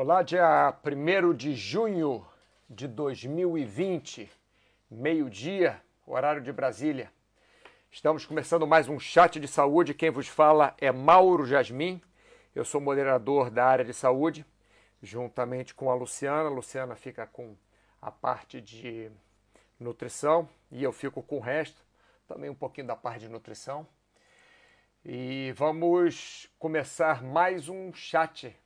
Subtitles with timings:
[0.00, 2.24] Olá, dia 1 de junho
[2.70, 4.30] de 2020,
[4.88, 7.10] meio-dia, horário de Brasília.
[7.90, 9.94] Estamos começando mais um chat de saúde.
[9.94, 12.00] Quem vos fala é Mauro Jasmin.
[12.54, 14.46] Eu sou moderador da área de saúde,
[15.02, 16.48] juntamente com a Luciana.
[16.48, 17.56] A Luciana fica com
[18.00, 19.10] a parte de
[19.80, 21.84] nutrição e eu fico com o resto,
[22.28, 23.84] também um pouquinho da parte de nutrição.
[25.04, 28.56] E vamos começar mais um chat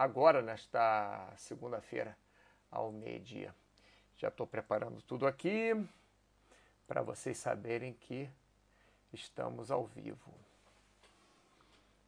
[0.00, 2.16] agora, nesta segunda-feira,
[2.70, 3.54] ao meio-dia.
[4.16, 5.72] Já estou preparando tudo aqui
[6.86, 8.30] para vocês saberem que
[9.12, 10.32] estamos ao vivo.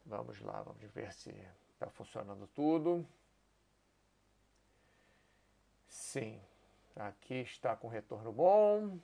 [0.07, 1.35] Vamos lá, vamos ver se
[1.75, 3.07] está funcionando tudo.
[5.87, 6.41] Sim,
[6.97, 8.99] aqui está com retorno bom.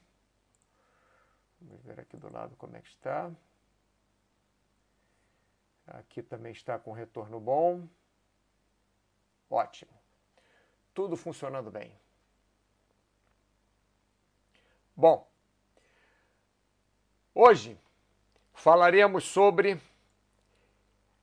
[1.61, 3.31] Vamos ver aqui do lado como é que está.
[5.87, 7.87] Aqui também está com retorno bom.
[9.51, 9.91] Ótimo.
[10.93, 11.93] Tudo funcionando bem.
[14.97, 15.29] Bom,
[17.35, 17.79] hoje
[18.53, 19.81] falaremos sobre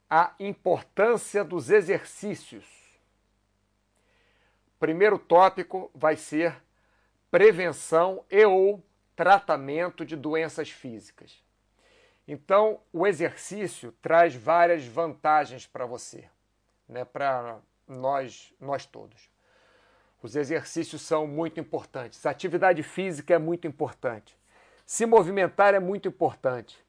[0.09, 2.65] a importância dos exercícios.
[4.79, 6.55] Primeiro tópico vai ser
[7.29, 8.81] prevenção e ou
[9.15, 11.43] tratamento de doenças físicas.
[12.27, 16.29] Então, o exercício traz várias vantagens para você,
[16.87, 19.29] né, para nós, nós todos.
[20.21, 22.25] Os exercícios são muito importantes.
[22.25, 24.37] A atividade física é muito importante.
[24.85, 26.83] Se movimentar é muito importante.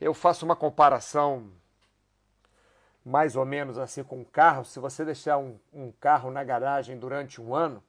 [0.00, 1.50] Eu faço uma comparação
[3.04, 4.64] mais ou menos assim com um carro.
[4.64, 7.82] Se você deixar um, um carro na garagem durante um ano,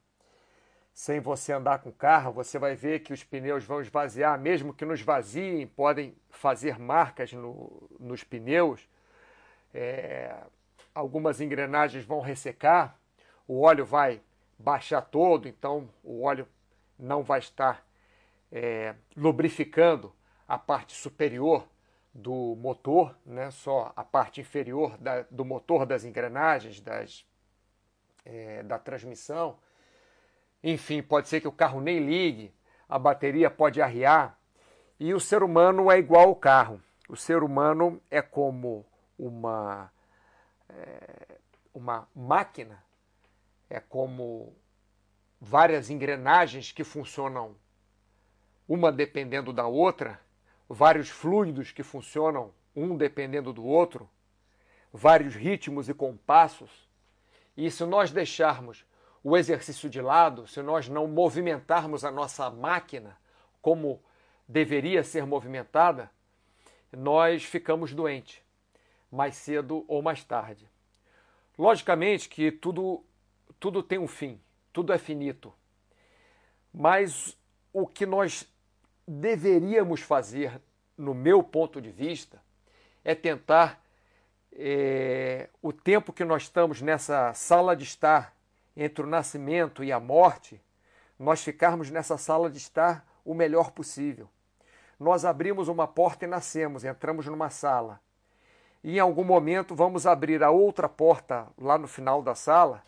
[0.93, 4.73] sem você andar com o carro, você vai ver que os pneus vão esvaziar, mesmo
[4.73, 8.87] que nos vaziem, podem fazer marcas no, nos pneus.
[9.73, 10.33] É,
[10.95, 12.97] algumas engrenagens vão ressecar,
[13.45, 14.21] o óleo vai
[14.57, 16.47] baixar todo, então o óleo
[16.97, 17.85] não vai estar
[18.51, 20.15] é, lubrificando
[20.47, 21.67] a parte superior
[22.13, 23.51] do motor, né?
[23.51, 27.25] só a parte inferior da, do motor das engrenagens, das,
[28.23, 29.59] é, da transmissão.
[30.63, 32.53] Enfim, pode ser que o carro nem ligue,
[32.87, 34.39] a bateria pode arriar.
[34.97, 36.81] E o ser humano é igual ao carro.
[37.09, 38.85] O ser humano é como
[39.19, 39.91] uma
[40.69, 41.37] é,
[41.73, 42.83] uma máquina,
[43.69, 44.55] é como
[45.39, 47.55] várias engrenagens que funcionam
[48.67, 50.19] uma dependendo da outra,
[50.67, 54.09] vários fluidos que funcionam um dependendo do outro,
[54.91, 56.89] vários ritmos e compassos.
[57.55, 58.85] E se nós deixarmos
[59.23, 63.17] o exercício de lado, se nós não movimentarmos a nossa máquina
[63.61, 64.01] como
[64.47, 66.09] deveria ser movimentada,
[66.91, 68.44] nós ficamos doentes
[69.15, 70.69] mais cedo ou mais tarde.
[71.57, 73.03] Logicamente que tudo,
[73.59, 74.39] tudo tem um fim,
[74.73, 75.53] tudo é finito.
[76.73, 77.37] Mas
[77.71, 78.45] o que nós
[79.07, 80.61] deveríamos fazer,
[80.97, 82.41] no meu ponto de vista,
[83.03, 83.81] é tentar
[84.51, 88.35] é, o tempo que nós estamos nessa sala de estar
[88.75, 90.61] entre o nascimento e a morte,
[91.17, 94.29] nós ficarmos nessa sala de estar o melhor possível.
[94.99, 98.01] Nós abrimos uma porta e nascemos, entramos numa sala
[98.85, 102.83] e em algum momento vamos abrir a outra porta lá no final da sala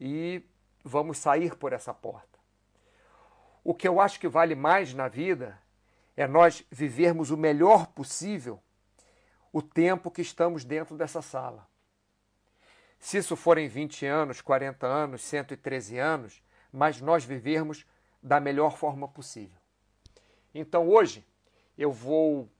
[0.00, 0.42] e
[0.82, 2.36] vamos sair por essa porta.
[3.62, 5.56] O que eu acho que vale mais na vida
[6.16, 8.60] é nós vivermos o melhor possível
[9.52, 11.64] o tempo que estamos dentro dessa sala.
[12.98, 16.42] Se isso forem 20 anos, 40 anos, 113 anos,
[16.72, 17.86] mas nós vivermos
[18.20, 19.60] da melhor forma possível.
[20.52, 21.24] Então hoje
[21.78, 22.50] eu vou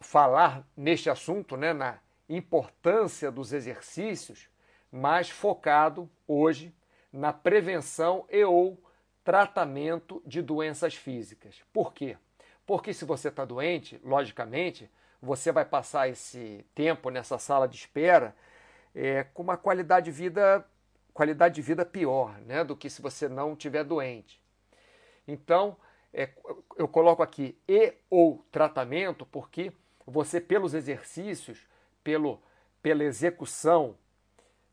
[0.00, 1.98] falar neste assunto, né, na
[2.28, 4.48] importância dos exercícios,
[4.90, 6.74] mas focado hoje
[7.12, 8.82] na prevenção e ou
[9.24, 11.62] tratamento de doenças físicas.
[11.72, 12.16] Por quê?
[12.66, 18.34] Porque se você está doente, logicamente, você vai passar esse tempo nessa sala de espera
[18.94, 20.64] é, com uma qualidade de vida
[21.12, 24.40] qualidade de vida pior, né, do que se você não tiver doente.
[25.26, 25.76] Então,
[26.12, 26.30] é,
[26.76, 29.72] eu coloco aqui e ou tratamento porque
[30.08, 31.66] você, pelos exercícios,
[32.02, 32.42] pelo,
[32.80, 33.96] pela execução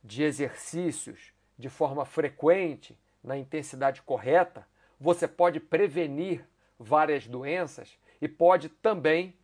[0.03, 4.67] de exercícios de forma frequente, na intensidade correta,
[4.99, 6.47] você pode prevenir
[6.79, 9.35] várias doenças e pode também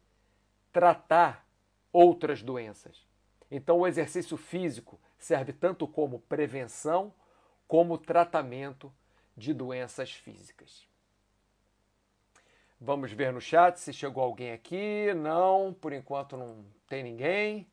[0.71, 1.45] tratar
[1.91, 3.05] outras doenças.
[3.49, 7.13] Então, o exercício físico serve tanto como prevenção
[7.67, 8.93] como tratamento
[9.35, 10.87] de doenças físicas.
[12.83, 15.13] Vamos ver no chat se chegou alguém aqui.
[15.13, 17.67] Não, por enquanto não tem ninguém.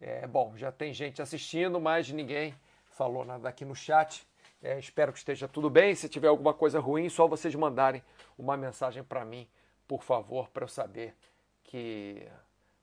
[0.00, 2.54] É, bom, já tem gente assistindo, mas ninguém
[2.86, 4.24] falou nada aqui no chat.
[4.62, 5.92] É, espero que esteja tudo bem.
[5.96, 8.00] Se tiver alguma coisa ruim, só vocês mandarem
[8.38, 9.48] uma mensagem para mim,
[9.88, 11.16] por favor, para eu saber
[11.64, 12.24] que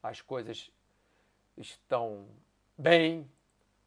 [0.04, 0.70] as coisas
[1.56, 2.28] estão
[2.78, 3.32] bem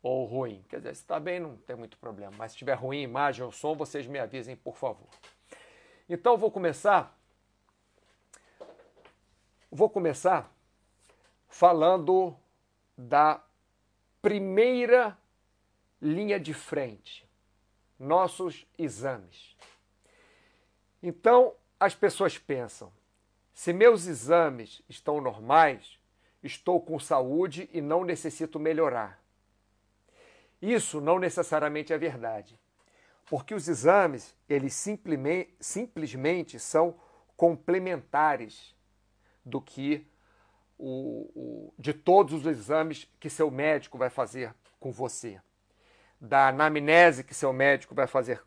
[0.02, 0.64] ou ruim.
[0.70, 2.32] Quer dizer, se está bem, não tem muito problema.
[2.38, 5.10] Mas se estiver ruim imagem ou som, vocês me avisem, por favor.
[6.08, 7.14] Então, vou começar.
[9.76, 10.54] Vou começar
[11.48, 12.36] falando
[12.96, 13.42] da
[14.22, 15.18] primeira
[16.00, 17.28] linha de frente,
[17.98, 19.56] nossos exames.
[21.02, 22.92] Então, as pessoas pensam:
[23.52, 25.98] se meus exames estão normais,
[26.40, 29.20] estou com saúde e não necessito melhorar.
[30.62, 32.56] Isso não necessariamente é verdade,
[33.26, 36.94] porque os exames, eles simplesmente, simplesmente são
[37.36, 38.72] complementares
[39.44, 40.06] do que
[40.78, 45.40] o, o, de todos os exames que seu médico vai fazer com você,
[46.20, 48.42] da anamnese que seu médico vai fazer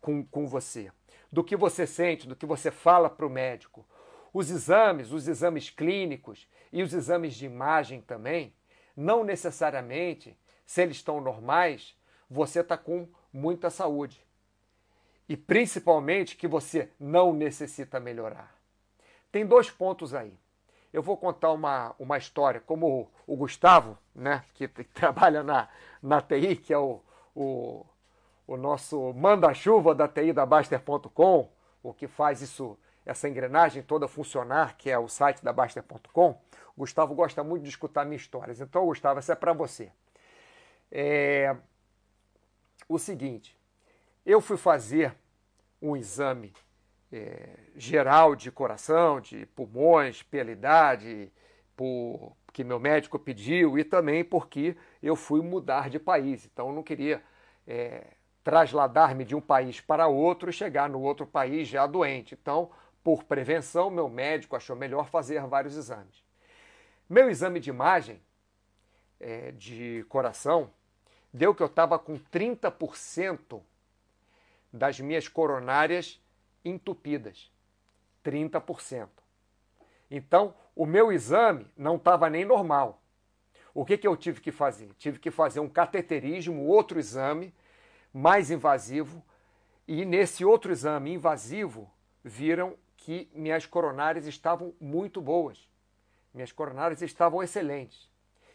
[0.00, 0.90] com, com você,
[1.30, 3.86] do que você sente, do que você fala para o médico.
[4.32, 8.54] Os exames, os exames clínicos e os exames de imagem também,
[8.96, 11.96] não necessariamente, se eles estão normais,
[12.28, 14.24] você está com muita saúde.
[15.28, 18.61] E principalmente que você não necessita melhorar.
[19.32, 20.38] Tem dois pontos aí.
[20.92, 25.68] Eu vou contar uma, uma história, como o, o Gustavo, né, que, trabalha na,
[26.02, 27.00] na TI, que é o,
[27.34, 27.86] o,
[28.46, 31.50] o nosso manda-chuva da TI da Baster.com,
[31.82, 36.38] o que faz isso, essa engrenagem toda funcionar, que é o site da Baster.com.
[36.76, 38.60] Gustavo gosta muito de escutar minhas histórias.
[38.60, 39.90] Então, Gustavo, essa é para você.
[40.90, 41.56] É
[42.86, 43.58] o seguinte,
[44.26, 45.14] eu fui fazer
[45.80, 46.52] um exame
[47.12, 51.30] é, geral de coração, de pulmões, pela idade,
[51.76, 56.46] por, que meu médico pediu e também porque eu fui mudar de país.
[56.46, 57.22] Então eu não queria
[57.66, 58.06] é,
[58.42, 62.36] trasladar-me de um país para outro e chegar no outro país já doente.
[62.40, 62.70] Então,
[63.02, 66.22] por prevenção, meu médico achou melhor fazer vários exames.
[67.08, 68.20] Meu exame de imagem
[69.20, 70.70] é, de coração
[71.32, 73.60] deu que eu estava com 30%
[74.72, 76.21] das minhas coronárias
[76.64, 77.50] entupidas.
[78.24, 79.08] 30%.
[80.10, 83.02] Então, o meu exame não estava nem normal.
[83.74, 84.92] O que, que eu tive que fazer?
[84.98, 87.54] Tive que fazer um cateterismo, outro exame
[88.12, 89.24] mais invasivo,
[89.88, 91.90] e nesse outro exame invasivo
[92.22, 95.68] viram que minhas coronárias estavam muito boas.
[96.32, 98.10] Minhas coronárias estavam excelentes.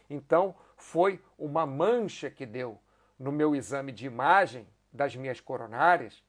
[0.10, 2.80] Então, foi uma mancha que deu
[3.19, 6.24] no meu exame de imagem das minhas coronárias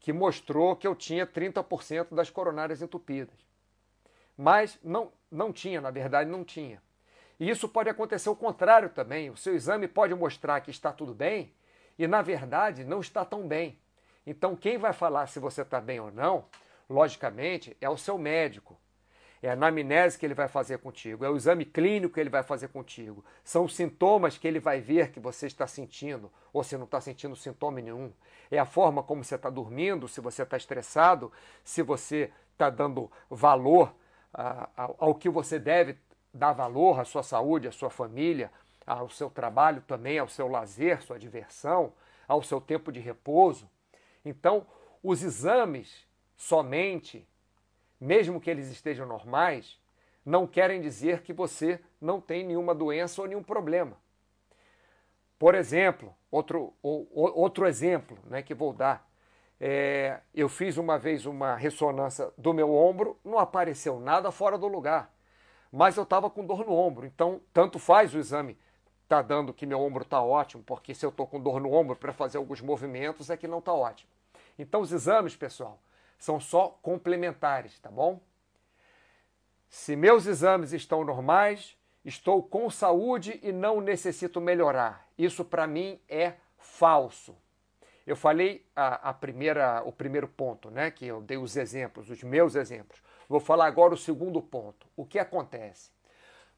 [0.00, 3.36] que mostrou que eu tinha 30% das coronárias entupidas.
[4.36, 6.82] Mas não, não tinha, na verdade, não tinha.
[7.38, 9.30] E isso pode acontecer o contrário também.
[9.30, 11.52] O seu exame pode mostrar que está tudo bem
[11.98, 13.78] e, na verdade, não está tão bem.
[14.26, 16.46] Então, quem vai falar se você está bem ou não,
[16.88, 18.78] logicamente, é o seu médico.
[19.42, 22.42] É a anamnese que ele vai fazer contigo, é o exame clínico que ele vai
[22.42, 26.76] fazer contigo, são os sintomas que ele vai ver que você está sentindo, ou se
[26.76, 28.12] não está sentindo sintoma nenhum.
[28.50, 31.32] É a forma como você está dormindo, se você está estressado,
[31.64, 33.94] se você está dando valor
[34.34, 35.96] uh, ao, ao que você deve
[36.34, 38.50] dar valor à sua saúde, à sua família,
[38.86, 41.94] ao seu trabalho também, ao seu lazer, sua diversão,
[42.28, 43.70] ao seu tempo de repouso.
[44.22, 44.66] Então,
[45.02, 47.26] os exames somente
[48.00, 49.78] mesmo que eles estejam normais,
[50.24, 53.96] não querem dizer que você não tem nenhuma doença ou nenhum problema.
[55.38, 59.08] Por exemplo, outro, outro exemplo né, que vou dar.
[59.58, 64.66] É, eu fiz uma vez uma ressonância do meu ombro, não apareceu nada fora do
[64.66, 65.12] lugar,
[65.70, 68.56] mas eu estava com dor no ombro, então tanto faz o exame
[69.10, 71.96] está dando que meu ombro está ótimo, porque se eu estou com dor no ombro
[71.96, 74.08] para fazer alguns movimentos é que não está ótimo.
[74.56, 75.80] Então os exames, pessoal,
[76.20, 78.20] são só complementares, tá bom?
[79.68, 85.08] Se meus exames estão normais, estou com saúde e não necessito melhorar.
[85.16, 87.34] Isso para mim é falso.
[88.06, 90.90] Eu falei a, a, primeira, o primeiro ponto, né?
[90.90, 93.02] Que eu dei os exemplos, os meus exemplos.
[93.28, 94.86] Vou falar agora o segundo ponto.
[94.96, 95.90] O que acontece?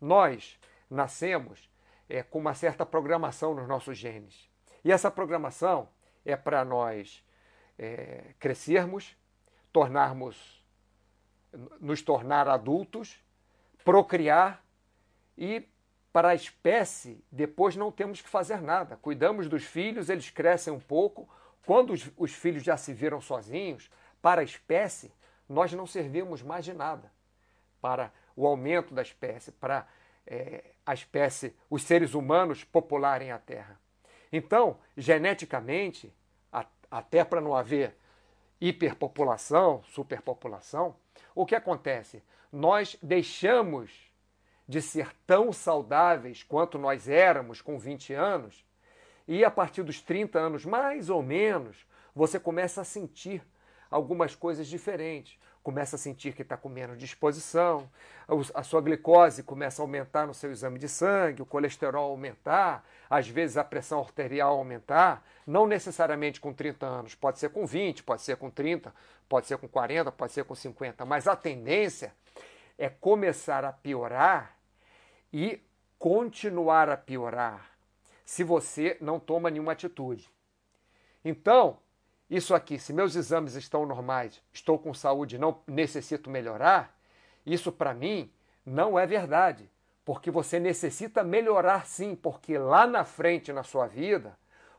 [0.01, 0.59] Nós
[0.91, 1.71] nascemos
[2.09, 4.51] é, com uma certa programação nos nossos genes.
[4.85, 5.89] E essa programação
[6.25, 7.25] é para nós
[7.79, 9.17] é, crescermos,
[9.73, 10.65] tornarmos,
[11.81, 13.19] nos tornar adultos,
[13.85, 14.65] procriar
[15.37, 15.67] e
[16.13, 18.97] para a espécie depois não temos que fazer nada.
[18.97, 21.29] Cuidamos dos filhos, eles crescem um pouco.
[21.65, 25.13] Quando os, os filhos já se viram sozinhos, para a espécie
[25.49, 27.11] nós não servimos mais de nada.
[27.81, 29.87] Para o aumento da espécie, para
[30.27, 33.79] é, a espécie, os seres humanos popularem a Terra.
[34.33, 36.13] Então, geneticamente,
[36.91, 37.97] até para não haver
[38.63, 40.95] hiperpopulação, superpopulação,
[41.35, 42.23] o que acontece?
[42.53, 43.91] Nós deixamos
[44.69, 48.65] de ser tão saudáveis quanto nós éramos com 20 anos,
[49.27, 53.45] e a partir dos 30 anos, mais ou menos, você começa a sentir
[53.91, 55.37] algumas coisas diferentes.
[55.63, 57.89] Começa a sentir que está com menos disposição,
[58.53, 63.29] a sua glicose começa a aumentar no seu exame de sangue, o colesterol aumentar, às
[63.29, 68.23] vezes a pressão arterial aumentar, não necessariamente com 30 anos, pode ser com 20, pode
[68.23, 68.93] ser com 30,
[69.29, 72.13] pode ser com 40, pode ser com 50, mas a tendência
[72.77, 74.57] é começar a piorar
[75.33, 75.61] e
[75.97, 77.71] continuar a piorar
[78.25, 80.29] se você não toma nenhuma atitude.
[81.25, 81.79] Então,
[82.35, 86.97] isso aqui, se meus exames estão normais, estou com saúde, não necessito melhorar,
[87.45, 88.33] isso para mim
[88.65, 89.71] não é verdade,
[90.03, 94.35] porque você necessita melhorar sim, porque lá na frente na sua vida,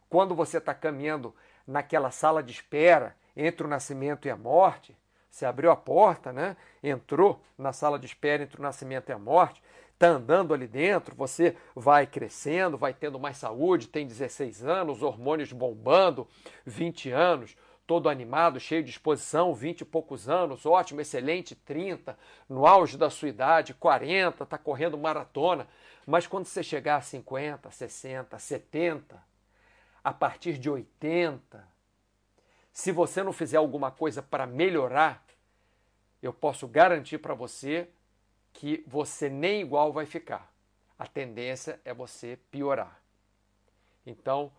[0.09, 1.31] quando você está caminhando
[1.67, 4.97] naquela sala de espera entre o nascimento e a morte,
[5.29, 6.57] você abriu a porta, né?
[6.81, 9.61] Entrou na sala de espera entre o nascimento e a morte,
[10.03, 15.53] está andando ali dentro, você vai crescendo, vai tendo mais saúde, tem 16 anos, hormônios
[15.53, 16.27] bombando,
[16.65, 17.55] 20 anos,
[17.87, 22.17] todo animado, cheio de disposição, 20 e poucos anos, ótimo, excelente, 30,
[22.49, 25.67] no auge da sua idade, 40, está correndo maratona.
[26.05, 29.23] Mas quando você chegar a 50, 60, 70,
[30.03, 31.65] a partir de 80,
[32.73, 35.23] se você não fizer alguma coisa para melhorar,
[36.21, 37.87] eu posso garantir para você
[38.53, 40.53] que você nem igual vai ficar.
[40.97, 43.01] A tendência é você piorar.
[44.05, 44.51] Então,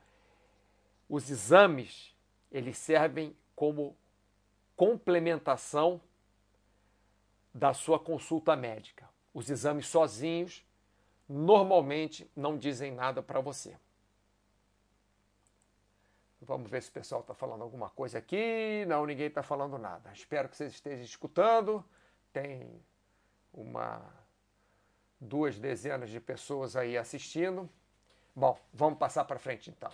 [1.09, 2.15] os exames,
[2.51, 3.97] eles servem como
[4.77, 6.01] complementação
[7.55, 9.09] da sua consulta médica.
[9.33, 10.67] Os exames sozinhos
[11.29, 13.77] normalmente não dizem nada para você.
[16.41, 18.85] Vamos ver se o pessoal está falando alguma coisa aqui.
[18.87, 20.13] Não, ninguém está falando nada.
[20.13, 21.83] Espero que vocês estejam escutando.
[22.33, 22.83] Tem
[23.54, 24.02] uma
[25.20, 27.70] duas dezenas de pessoas aí assistindo.
[28.34, 29.90] Bom, vamos passar para frente então.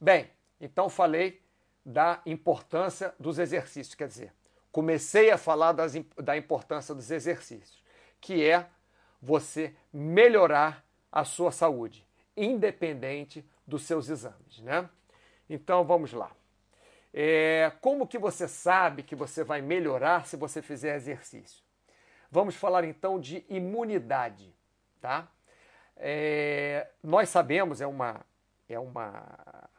[0.00, 1.42] Bem, então falei
[1.84, 4.32] da importância dos exercícios, quer dizer,
[4.72, 7.82] comecei a falar das, da importância dos exercícios,
[8.20, 8.68] que é
[9.20, 14.88] você melhorar a sua saúde, independente dos seus exames, né?
[15.48, 16.30] Então vamos lá.
[17.16, 21.62] É, como que você sabe que você vai melhorar se você fizer exercício?
[22.28, 24.52] Vamos falar então de imunidade,
[25.00, 25.28] tá?
[25.96, 28.26] É, nós sabemos, é uma,
[28.68, 29.70] é uma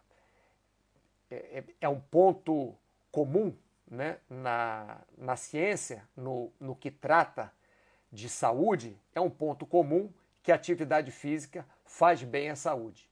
[1.30, 2.74] é, é, é um ponto
[3.12, 3.54] comum
[3.86, 7.52] né, na, na ciência, no, no que trata
[8.10, 10.10] de saúde, é um ponto comum
[10.42, 13.10] que a atividade física faz bem à saúde.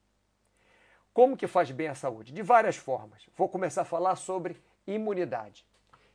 [1.13, 2.33] Como que faz bem à saúde?
[2.33, 3.29] De várias formas.
[3.37, 5.63] Vou começar a falar sobre imunidade.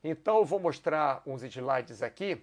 [0.02, 2.42] Então, eu vou mostrar uns slides aqui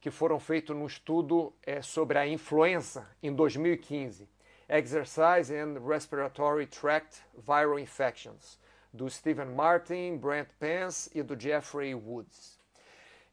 [0.00, 4.28] que foram feitos num estudo é, sobre a influenza em 2015.
[4.68, 8.58] Exercise and Respiratory Tract Viral Infections,
[8.92, 12.58] do Stephen Martin, Brent Pence e do Jeffrey Woods.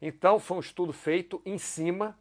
[0.00, 2.18] Então, foi um estudo feito em cima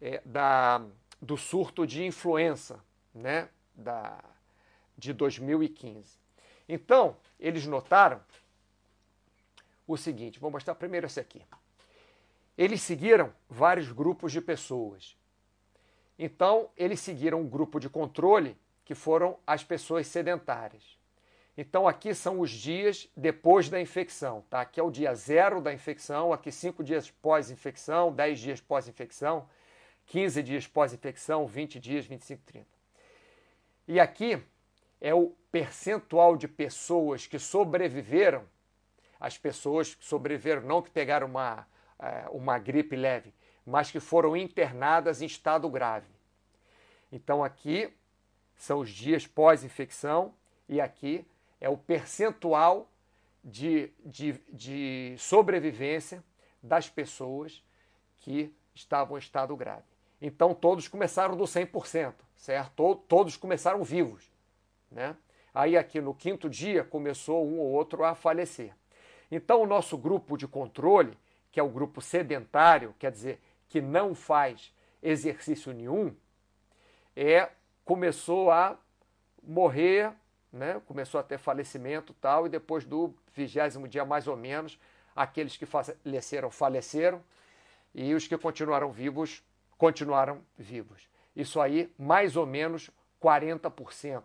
[0.00, 0.84] é, da,
[1.20, 2.80] do surto de influenza,
[3.14, 4.18] né, da,
[4.96, 6.18] de 2015.
[6.68, 8.20] Então, eles notaram
[9.86, 11.42] o seguinte: vou mostrar primeiro esse aqui.
[12.56, 15.16] Eles seguiram vários grupos de pessoas.
[16.18, 20.98] Então, eles seguiram um grupo de controle, que foram as pessoas sedentárias.
[21.56, 24.44] Então, aqui são os dias depois da infecção.
[24.48, 24.62] Tá?
[24.62, 29.48] Aqui é o dia zero da infecção, aqui cinco dias pós-infecção, 10 dias pós-infecção,
[30.06, 32.66] 15 dias pós-infecção, 20 dias, 25, 30.
[33.88, 34.42] E aqui
[35.02, 38.44] é o percentual de pessoas que sobreviveram,
[39.18, 41.66] as pessoas que sobreviveram, não que pegaram uma,
[41.98, 43.34] é, uma gripe leve,
[43.66, 46.06] mas que foram internadas em estado grave.
[47.10, 47.92] Então aqui
[48.56, 50.32] são os dias pós-infecção
[50.68, 51.26] e aqui
[51.60, 52.88] é o percentual
[53.42, 56.22] de, de, de sobrevivência
[56.62, 57.60] das pessoas
[58.20, 59.82] que estavam em estado grave.
[60.20, 62.94] Então todos começaram do 100%, certo?
[63.08, 64.31] Todos começaram vivos.
[64.92, 65.16] Né?
[65.54, 68.74] Aí, aqui no quinto dia, começou um ou outro a falecer.
[69.30, 71.16] Então, o nosso grupo de controle,
[71.50, 74.72] que é o grupo sedentário, quer dizer, que não faz
[75.02, 76.14] exercício nenhum,
[77.16, 77.50] é
[77.84, 78.78] começou a
[79.42, 80.12] morrer,
[80.52, 80.80] né?
[80.86, 84.78] começou a ter falecimento tal, e depois do vigésimo dia, mais ou menos,
[85.16, 87.22] aqueles que faleceram, faleceram,
[87.94, 89.42] e os que continuaram vivos,
[89.76, 91.08] continuaram vivos.
[91.34, 94.22] Isso aí, mais ou menos, 40%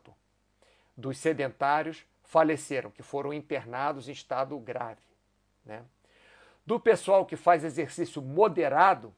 [0.98, 5.02] dos sedentários faleceram, que foram internados em estado grave.
[5.64, 5.84] Né?
[6.66, 9.14] Do pessoal que faz exercício moderado,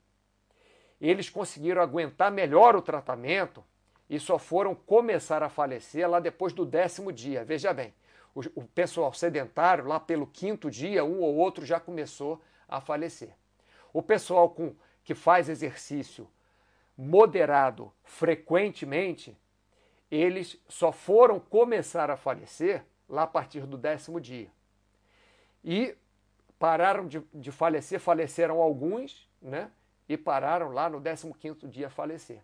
[1.00, 3.64] eles conseguiram aguentar melhor o tratamento
[4.10, 7.46] e só foram começar a falecer lá depois do décimo dia.
[7.46, 7.94] Veja bem,
[8.36, 13.34] o, o pessoal sedentário, lá pelo quinto dia, um ou outro já começou a falecer.
[13.94, 16.28] O pessoal com, que faz exercício
[16.98, 19.36] moderado frequentemente,
[20.10, 24.50] eles só foram começar a falecer lá a partir do décimo dia.
[25.64, 25.96] E
[26.58, 29.72] pararam de, de falecer, faleceram alguns, né?
[30.08, 32.42] E pararam lá no 15 dia a falecer.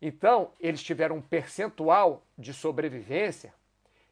[0.00, 3.54] Então, eles tiveram um percentual de sobrevivência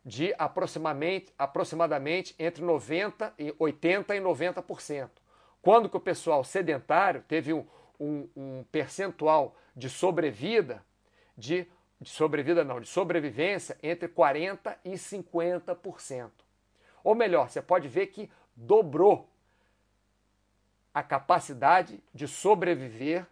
[0.04, 5.11] de aproximadamente, aproximadamente entre 90 e 80 e 90%.
[5.61, 7.64] Quando que o pessoal sedentário teve um,
[7.99, 10.85] um, um percentual de sobrevida
[11.37, 11.66] de,
[12.02, 16.30] de sobrevida não, de sobrevivência entre 40 e 50%.
[17.04, 19.28] Ou melhor, você pode ver que dobrou
[20.92, 23.25] a capacidade de sobreviver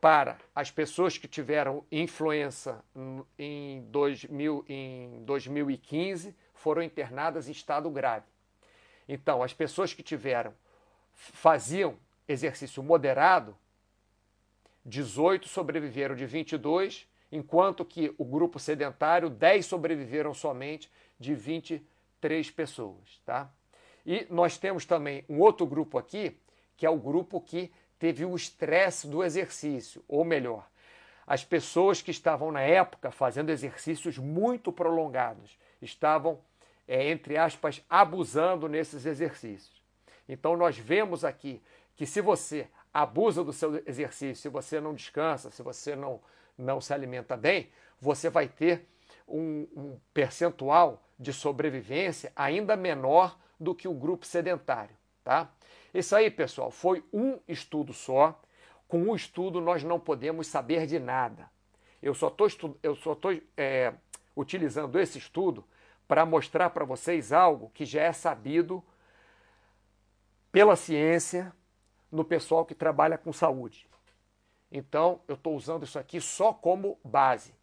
[0.00, 2.84] para as pessoas que tiveram influenza
[3.38, 8.26] em, 2000, em 2015 foram internadas em estado grave.
[9.08, 10.54] Então, as pessoas que tiveram
[11.14, 11.96] faziam
[12.28, 13.56] exercício moderado,
[14.84, 23.20] 18 sobreviveram de 22, enquanto que o grupo sedentário, 10 sobreviveram somente de 23 pessoas,
[23.24, 23.50] tá?
[24.04, 26.38] E nós temos também um outro grupo aqui,
[26.76, 30.66] que é o grupo que teve o estresse do exercício, ou melhor,
[31.26, 36.38] as pessoas que estavam na época fazendo exercícios muito prolongados, estavam,
[36.86, 39.82] é, entre aspas, abusando nesses exercícios.
[40.28, 41.60] Então nós vemos aqui
[41.96, 46.20] que se você abusa do seu exercício, se você não descansa, se você não,
[46.56, 47.70] não se alimenta bem,
[48.00, 48.86] você vai ter
[49.26, 55.50] um, um percentual de sobrevivência ainda menor do que o grupo sedentário, tá?
[55.92, 58.38] Isso aí, pessoal, foi um estudo só.
[58.86, 61.50] Com um estudo nós não podemos saber de nada.
[62.02, 62.48] Eu só estou
[63.56, 63.94] é,
[64.36, 65.64] utilizando esse estudo
[66.06, 68.84] para mostrar para vocês algo que já é sabido
[70.52, 71.52] pela ciência
[72.12, 73.88] no pessoal que trabalha com saúde.
[74.76, 77.54] Então, eu estou usando isso aqui só como base.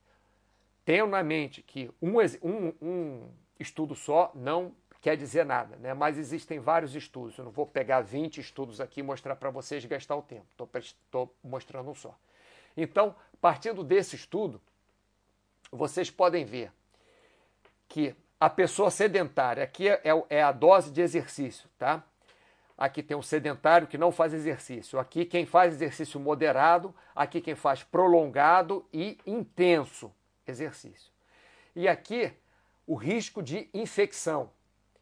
[0.84, 5.94] Tenham na mente que um, um, um estudo só não quer dizer nada, né?
[5.94, 7.38] mas existem vários estudos.
[7.38, 10.48] Eu não vou pegar 20 estudos aqui e mostrar para vocês gastar o tempo.
[10.76, 12.18] Estou mostrando um só.
[12.76, 14.60] Então, partindo desse estudo,
[15.72, 16.72] vocês podem ver
[17.88, 22.04] que a pessoa sedentária, aqui é, é a dose de exercício, tá?
[22.78, 25.00] Aqui tem um sedentário que não faz exercício.
[25.00, 30.12] Aqui quem faz exercício moderado, aqui quem faz prolongado e intenso
[30.48, 31.12] exercício.
[31.76, 32.32] E aqui
[32.86, 34.52] o risco de infecção.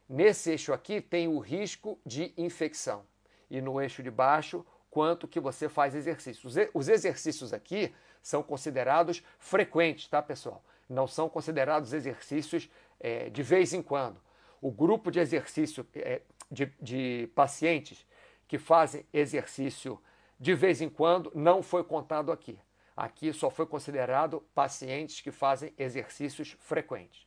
[0.07, 3.03] Nesse eixo aqui tem o risco de infecção.
[3.49, 6.49] E no eixo de baixo, quanto que você faz exercício.
[6.73, 10.63] Os exercícios aqui são considerados frequentes, tá, pessoal?
[10.87, 14.21] Não são considerados exercícios é, de vez em quando.
[14.61, 16.21] O grupo de exercício é,
[16.51, 18.05] de, de pacientes
[18.47, 19.99] que fazem exercício
[20.39, 22.59] de vez em quando não foi contado aqui.
[22.97, 27.25] Aqui só foi considerado pacientes que fazem exercícios frequentes.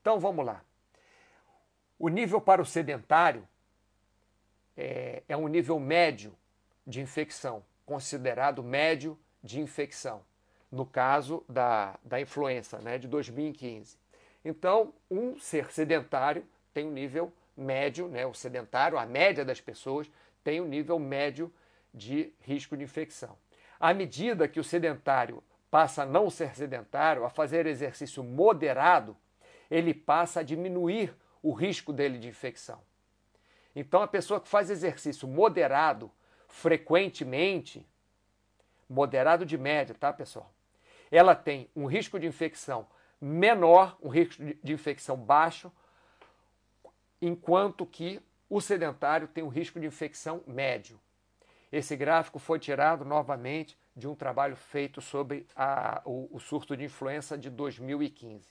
[0.00, 0.62] Então vamos lá.
[1.98, 3.48] O nível para o sedentário
[4.76, 6.36] é, é um nível médio
[6.86, 10.22] de infecção, considerado médio de infecção,
[10.70, 13.96] no caso da, da influenza né, de 2015.
[14.44, 20.10] Então, um ser sedentário tem um nível médio, né, o sedentário, a média das pessoas,
[20.44, 21.52] tem um nível médio
[21.92, 23.36] de risco de infecção.
[23.80, 29.16] À medida que o sedentário passa a não ser sedentário, a fazer exercício moderado,
[29.70, 32.80] ele passa a diminuir o risco dele de infecção.
[33.74, 36.10] Então, a pessoa que faz exercício moderado,
[36.48, 37.86] frequentemente,
[38.88, 40.50] moderado de média, tá, pessoal?
[41.10, 42.86] Ela tem um risco de infecção
[43.20, 45.70] menor, um risco de infecção baixo,
[47.20, 51.00] enquanto que o sedentário tem um risco de infecção médio.
[51.70, 56.84] Esse gráfico foi tirado novamente de um trabalho feito sobre a, o, o surto de
[56.84, 58.48] influenza de 2015.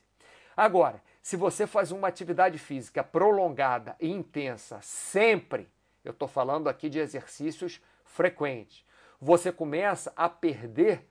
[0.58, 5.69] Agora, se você faz uma atividade física prolongada e intensa sempre,
[6.04, 8.86] eu estou falando aqui de exercícios frequentes,
[9.19, 11.08] você começa a perder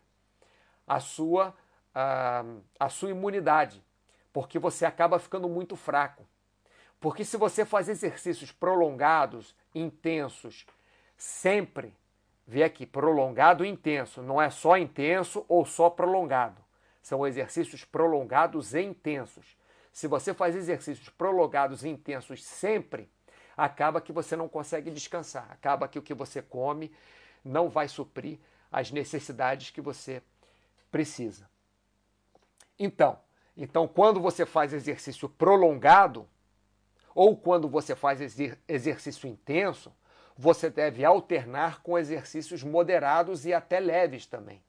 [0.87, 1.55] a sua,
[1.95, 2.45] a,
[2.79, 3.83] a sua imunidade,
[4.33, 6.27] porque você acaba ficando muito fraco.
[7.05, 10.65] Porque se você faz exercícios prolongados, intensos,
[11.19, 11.95] sempre,
[12.47, 16.65] vê aqui, prolongado e intenso, não é só intenso ou só prolongado
[17.03, 19.55] São exercícios prolongados e intensos.
[19.93, 23.07] Se você faz exercícios prolongados e intensos sempre,
[23.55, 26.91] acaba que você não consegue descansar, acaba que o que você come
[27.45, 28.39] não vai suprir
[28.73, 30.23] as necessidades que você
[30.91, 31.47] precisa.
[32.79, 33.19] Então,
[33.55, 36.27] então quando você faz exercício prolongado
[37.15, 38.21] ou quando você faz
[38.67, 39.93] exercício intenso,
[40.37, 44.63] você deve alternar com exercícios moderados e até leves também.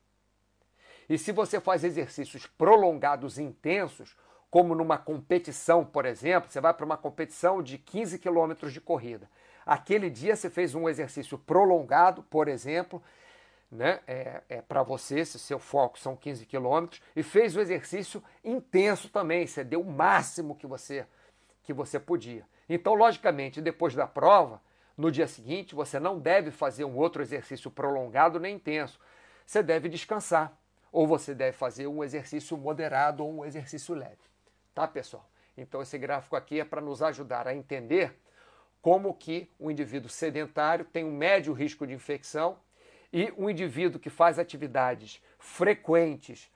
[1.09, 4.15] E se você faz exercícios prolongados e intensos,
[4.49, 9.29] como numa competição, por exemplo, você vai para uma competição de 15 quilômetros de corrida.
[9.65, 13.01] Aquele dia você fez um exercício prolongado, por exemplo,
[13.71, 13.99] né?
[14.07, 19.09] é, é para você, se seu foco são 15 quilômetros, e fez o exercício intenso
[19.09, 21.05] também, você deu o máximo que você,
[21.65, 22.45] que você podia.
[22.69, 24.61] Então, logicamente, depois da prova,
[24.97, 28.99] no dia seguinte, você não deve fazer um outro exercício prolongado nem intenso.
[29.45, 30.57] Você deve descansar,
[30.91, 34.25] ou você deve fazer um exercício moderado ou um exercício leve
[34.75, 35.27] tá, pessoal?
[35.57, 38.19] Então esse gráfico aqui é para nos ajudar a entender
[38.81, 42.59] como que o indivíduo sedentário tem um médio risco de infecção
[43.11, 46.51] e um indivíduo que faz atividades frequentes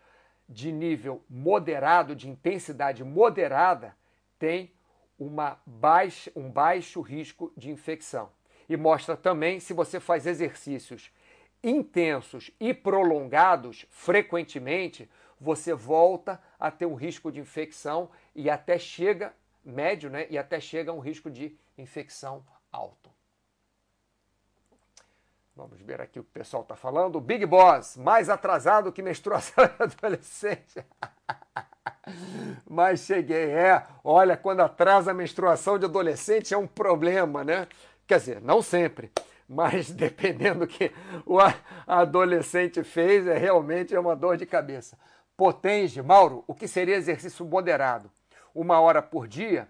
[0.47, 3.95] de nível moderado, de intensidade moderada,
[4.37, 4.71] tem
[5.19, 8.29] uma baixa, um baixo risco de infecção.
[8.67, 11.11] E mostra também se você faz exercícios
[11.63, 19.33] intensos e prolongados frequentemente, você volta a ter um risco de infecção e até chega
[19.63, 20.27] médio, né?
[20.29, 23.09] E até chega a um risco de infecção alto.
[25.55, 27.19] Vamos ver aqui o que o pessoal está falando.
[27.19, 30.85] Big Boss, mais atrasado que menstruação adolescente.
[32.69, 33.83] Mas cheguei, é.
[34.03, 37.67] Olha, quando atrasa a menstruação de adolescente é um problema, né?
[38.07, 39.11] Quer dizer, não sempre,
[39.47, 40.91] mas dependendo do que
[41.25, 41.37] o
[41.87, 44.97] adolescente fez, é realmente é uma dor de cabeça.
[45.35, 48.11] Potenge, Mauro, o que seria exercício moderado?
[48.53, 49.69] Uma hora por dia?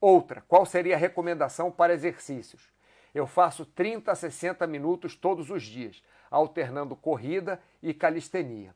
[0.00, 2.70] Outra, qual seria a recomendação para exercícios?
[3.14, 8.74] Eu faço 30 a 60 minutos todos os dias, alternando corrida e calistenia.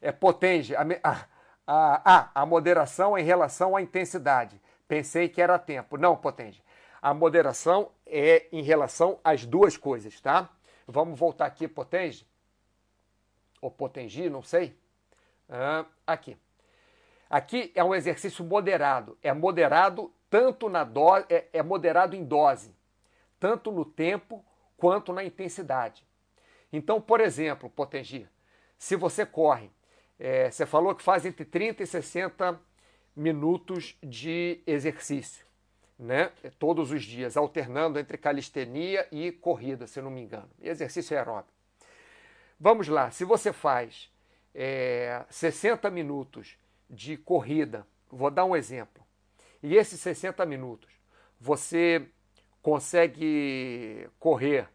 [0.00, 1.24] É potenge, a, a,
[1.66, 4.60] a, a moderação em relação à intensidade.
[4.88, 5.96] Pensei que era tempo.
[5.96, 6.62] Não, potenge.
[7.00, 10.50] A moderação é em relação às duas coisas, tá?
[10.86, 12.26] Vamos voltar aqui, potenge.
[13.60, 14.76] Ou potengi, não sei.
[15.48, 16.36] Ah, aqui.
[17.28, 19.16] Aqui é um exercício moderado.
[19.22, 22.74] É moderado tanto na dose, é, é moderado em dose,
[23.38, 24.44] tanto no tempo
[24.76, 26.06] quanto na intensidade.
[26.72, 28.28] Então, por exemplo, Potengi,
[28.78, 29.70] se você corre,
[30.24, 32.60] é, você falou que faz entre 30 e 60
[33.16, 35.44] minutos de exercício,
[35.98, 36.30] né?
[36.60, 40.48] Todos os dias, alternando entre calistenia e corrida, se não me engano.
[40.60, 41.52] Exercício aeróbico.
[42.58, 44.12] Vamos lá, se você faz
[44.54, 46.56] é, 60 minutos
[46.88, 49.04] de corrida, vou dar um exemplo,
[49.60, 50.88] e esses 60 minutos
[51.40, 52.06] você
[52.62, 54.68] consegue correr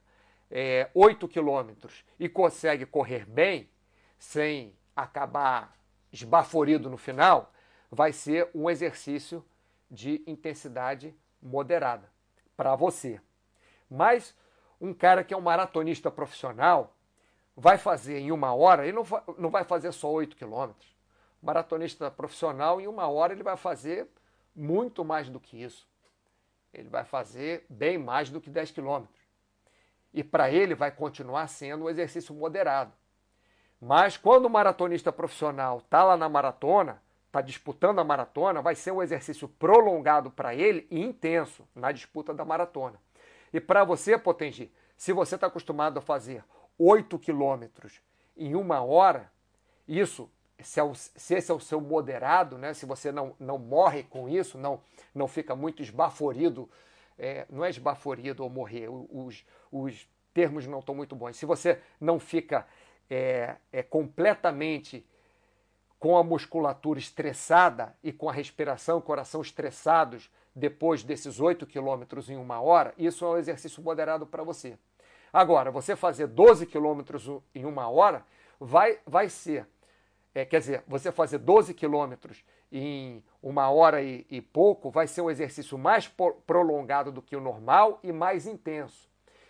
[0.51, 3.69] é, 8 quilômetros e consegue correr bem,
[4.19, 5.77] sem acabar
[6.11, 7.53] esbaforido no final,
[7.91, 9.45] vai ser um exercício
[9.89, 12.09] de intensidade moderada
[12.55, 13.21] para você.
[13.89, 14.35] Mas
[14.81, 16.95] um cara que é um maratonista profissional,
[17.55, 18.97] vai fazer em uma hora, ele
[19.37, 20.95] não vai, fazer só 8 quilômetros.
[21.41, 24.07] Maratonista profissional, em uma hora, ele vai fazer
[24.55, 25.87] muito mais do que isso.
[26.73, 29.19] Ele vai fazer bem mais do que 10 quilômetros.
[30.13, 32.91] E para ele vai continuar sendo um exercício moderado.
[33.79, 38.91] Mas quando o maratonista profissional está lá na maratona, está disputando a maratona, vai ser
[38.91, 42.99] um exercício prolongado para ele e intenso na disputa da maratona.
[43.53, 46.43] E para você, Potengi, se você está acostumado a fazer
[46.77, 48.01] 8 quilômetros
[48.35, 49.31] em uma hora,
[49.87, 54.03] isso, se, é se, esse é o seu moderado, né, se você não, não morre
[54.03, 54.81] com isso, não,
[55.13, 56.69] não fica muito esbaforido,
[57.17, 61.35] é, não é esbaforido ou morrer, os, os termos não estão muito bons.
[61.35, 62.67] Se você não fica
[63.09, 65.05] é, é, completamente
[65.99, 72.37] com a musculatura estressada e com a respiração, coração estressados depois desses 8 quilômetros em
[72.37, 74.77] uma hora, isso é um exercício moderado para você.
[75.31, 78.25] Agora, você fazer 12 quilômetros em uma hora
[78.59, 79.67] vai, vai ser,
[80.33, 85.21] é, quer dizer, você fazer 12 quilômetros em uma hora e, e, pouco vai ser
[85.21, 86.11] um exercício mais
[86.45, 89.07] prolongado do que o normal e mais intenso.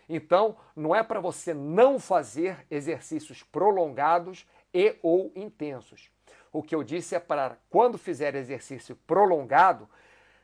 [0.10, 6.10] Então, não é para você não fazer exercícios prolongados e ou intensos.
[6.52, 9.89] O que eu disse é para, quando fizer exercício prolongado,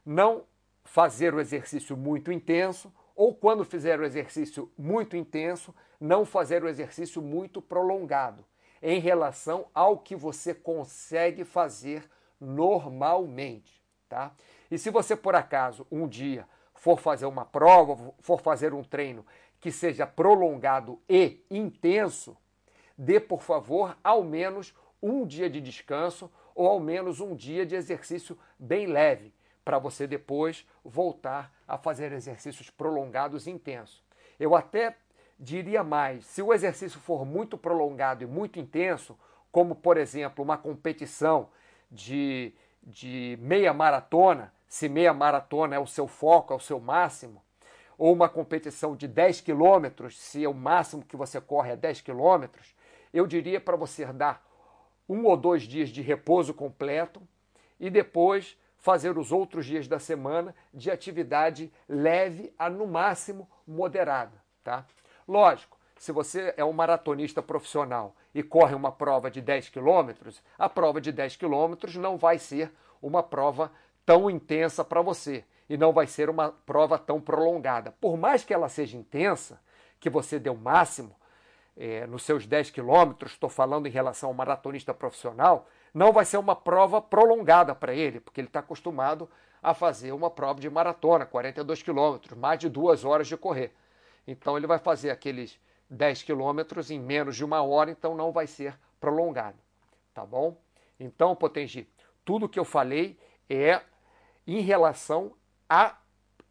[0.05, 0.43] não
[0.83, 6.67] fazer o exercício muito intenso ou quando fizer o exercício muito intenso, não fazer o
[6.67, 8.45] exercício muito prolongado.
[8.83, 12.03] em relação ao que você consegue fazer
[12.39, 14.33] normalmente, tá?
[14.69, 16.45] E se você por acaso um dia
[16.75, 19.25] for fazer uma prova, for fazer um treino
[19.63, 22.35] que seja prolongado e intenso,
[22.97, 27.73] dê por favor ao menos um dia de descanso ou ao menos um dia de
[27.73, 34.03] exercício bem leve, para você depois voltar a fazer exercícios prolongados e intensos.
[34.37, 34.97] Eu até
[35.39, 39.17] diria mais: se o exercício for muito prolongado e muito intenso,
[39.49, 41.47] como por exemplo uma competição
[41.89, 47.41] de, de meia maratona, se meia maratona é o seu foco, é o seu máximo,
[47.97, 52.01] ou uma competição de 10 quilômetros, se é o máximo que você corre é 10
[52.01, 52.75] quilômetros,
[53.13, 54.45] eu diria para você dar
[55.07, 57.21] um ou dois dias de repouso completo
[57.79, 64.33] e depois fazer os outros dias da semana de atividade leve a no máximo moderada,
[64.63, 64.85] tá?
[65.27, 70.67] Lógico, se você é um maratonista profissional e corre uma prova de 10 quilômetros, a
[70.67, 73.71] prova de 10 quilômetros não vai ser uma prova
[74.05, 77.95] tão intensa para você e não vai ser uma prova tão prolongada.
[77.99, 79.59] Por mais que ela seja intensa,
[79.99, 81.15] que você dê o máximo
[81.75, 86.37] é, nos seus 10 quilômetros, estou falando em relação ao maratonista profissional, não vai ser
[86.37, 89.27] uma prova prolongada para ele, porque ele está acostumado
[89.63, 93.73] a fazer uma prova de maratona, 42 quilômetros, mais de duas horas de correr.
[94.27, 95.59] Então ele vai fazer aqueles
[95.89, 99.57] 10 quilômetros em menos de uma hora, então não vai ser prolongado.
[100.13, 100.55] Tá bom?
[100.99, 101.89] Então, Potengi,
[102.23, 103.17] tudo que eu falei
[103.49, 103.81] é
[104.45, 105.33] em relação
[105.69, 105.97] a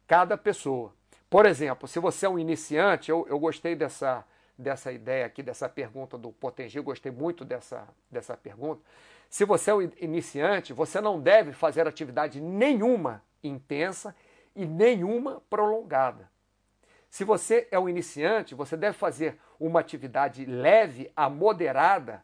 [0.07, 0.93] cada pessoa.
[1.29, 4.23] Por exemplo, se você é um iniciante, eu, eu gostei dessa,
[4.57, 8.81] dessa ideia aqui, dessa pergunta do Potengi, gostei muito dessa, dessa pergunta.
[9.29, 14.15] Se você é um iniciante, você não deve fazer atividade nenhuma intensa
[14.55, 16.29] e nenhuma prolongada.
[17.09, 22.23] Se você é um iniciante, você deve fazer uma atividade leve a moderada,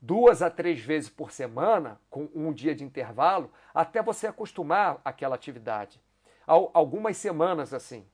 [0.00, 5.34] duas a três vezes por semana, com um dia de intervalo, até você acostumar àquela
[5.34, 6.00] atividade.
[6.46, 8.06] Algumas semanas assim.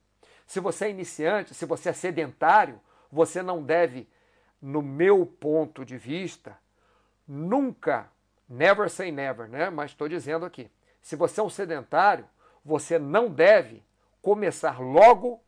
[0.45, 2.79] Se você é iniciante, se você é sedentário,
[3.11, 4.09] você não deve,
[4.61, 6.57] no meu ponto de vista,
[7.27, 8.09] nunca,
[8.49, 9.69] never say never, né?
[9.69, 10.69] Mas estou dizendo aqui,
[11.01, 12.25] se você é um sedentário,
[12.65, 13.83] você não deve
[14.21, 15.41] começar logo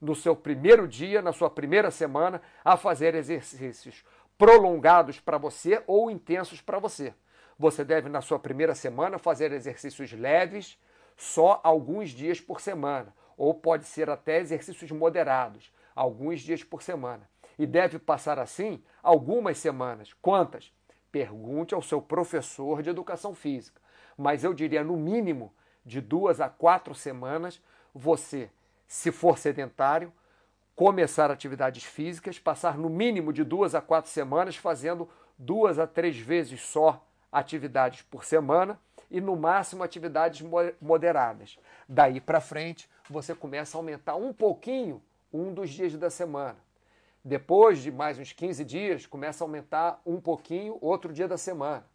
[0.00, 4.04] no seu primeiro dia, na sua primeira semana, a fazer exercícios
[4.42, 7.14] prolongados para você ou intensos para você.
[7.56, 10.76] Você deve, na sua primeira semana, fazer exercícios leves,
[11.16, 17.30] só alguns dias por semana, ou pode ser até exercícios moderados, alguns dias por semana.
[17.56, 20.12] E deve passar assim algumas semanas.
[20.20, 20.72] Quantas?
[21.12, 23.80] Pergunte ao seu professor de educação física.
[24.18, 25.54] Mas eu diria, no mínimo,
[25.86, 27.62] de duas a quatro semanas,
[27.94, 28.50] você
[28.88, 30.12] se for sedentário,
[30.74, 35.08] começar atividades físicas, passar no mínimo de duas a quatro semanas fazendo
[35.38, 38.78] duas a três vezes só atividades por semana
[39.10, 40.46] e no máximo atividades
[40.80, 41.58] moderadas.
[41.88, 46.58] Daí para frente, você começa a aumentar um pouquinho um dos dias da semana.
[47.24, 51.86] Depois de mais uns 15 dias, começa a aumentar um pouquinho outro dia da semana.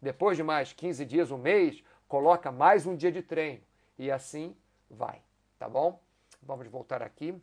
[0.00, 3.62] Depois de mais 15 dias, um mês, coloca mais um dia de treino.
[3.98, 4.54] E assim
[4.88, 5.20] vai,
[5.58, 6.00] tá bom?
[6.42, 7.34] Vamos voltar aqui.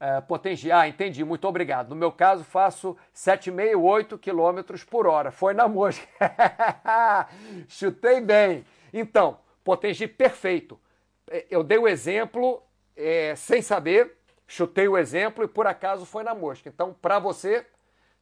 [0.00, 1.90] Uh, potenciar, entendi, muito obrigado.
[1.90, 5.30] No meu caso, faço 7,68 km por hora.
[5.30, 6.06] Foi na mosca.
[7.68, 8.64] Chutei bem.
[8.94, 10.80] Então, potengi perfeito.
[11.30, 12.62] É, eu dei o exemplo
[12.96, 16.68] é, sem saber, chutei o exemplo e por acaso foi na mosca.
[16.68, 17.66] Então, para você,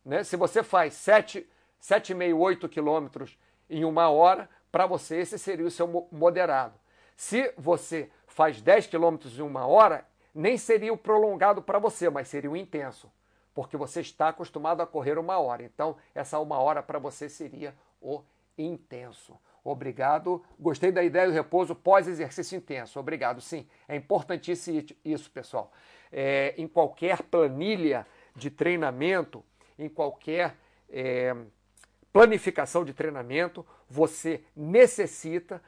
[0.04, 3.24] né, se você faz 7,68 km
[3.70, 6.74] em uma hora, para você esse seria o seu moderado.
[7.16, 10.06] Se você faz 10 quilômetros em uma hora,
[10.38, 13.10] nem seria o prolongado para você, mas seria o intenso,
[13.52, 15.64] porque você está acostumado a correr uma hora.
[15.64, 18.22] Então, essa uma hora para você seria o
[18.56, 19.36] intenso.
[19.64, 20.44] Obrigado.
[20.56, 23.00] Gostei da ideia do repouso pós-exercício intenso.
[23.00, 23.40] Obrigado.
[23.40, 25.72] Sim, é importantíssimo isso, pessoal.
[26.12, 29.44] É, em qualquer planilha de treinamento,
[29.76, 30.54] em qualquer
[30.88, 31.34] é,
[32.12, 35.60] planificação de treinamento, você necessita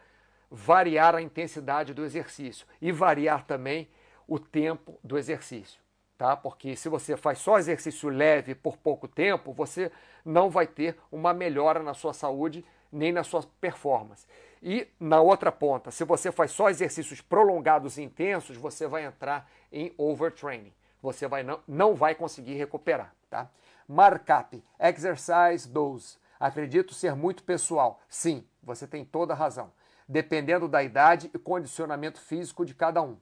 [0.49, 3.89] variar a intensidade do exercício e variar também
[4.31, 5.83] o tempo do exercício,
[6.17, 6.37] tá?
[6.37, 9.91] Porque se você faz só exercício leve por pouco tempo, você
[10.25, 14.25] não vai ter uma melhora na sua saúde nem na sua performance.
[14.63, 19.51] E na outra ponta, se você faz só exercícios prolongados e intensos, você vai entrar
[19.73, 20.73] em overtraining.
[21.03, 23.51] Você vai não, não vai conseguir recuperar, tá?
[23.89, 26.19] Markup, exercise dose.
[26.39, 28.01] Acredito ser muito pessoal.
[28.09, 29.73] Sim, você tem toda a razão
[30.11, 33.17] dependendo da idade e condicionamento físico de cada um,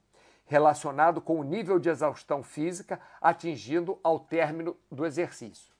[0.49, 5.73] relacionado com o nível de exaustão física atingido ao término do exercício.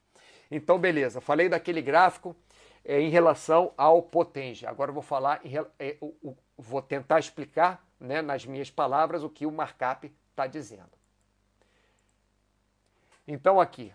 [0.51, 2.37] Então, beleza, falei daquele gráfico
[2.85, 4.67] é, em relação ao potenge.
[4.67, 9.31] Agora vou falar, em, é, o, o, vou tentar explicar né, nas minhas palavras o
[9.31, 10.91] que o markup está dizendo.
[13.27, 13.93] Então, aqui,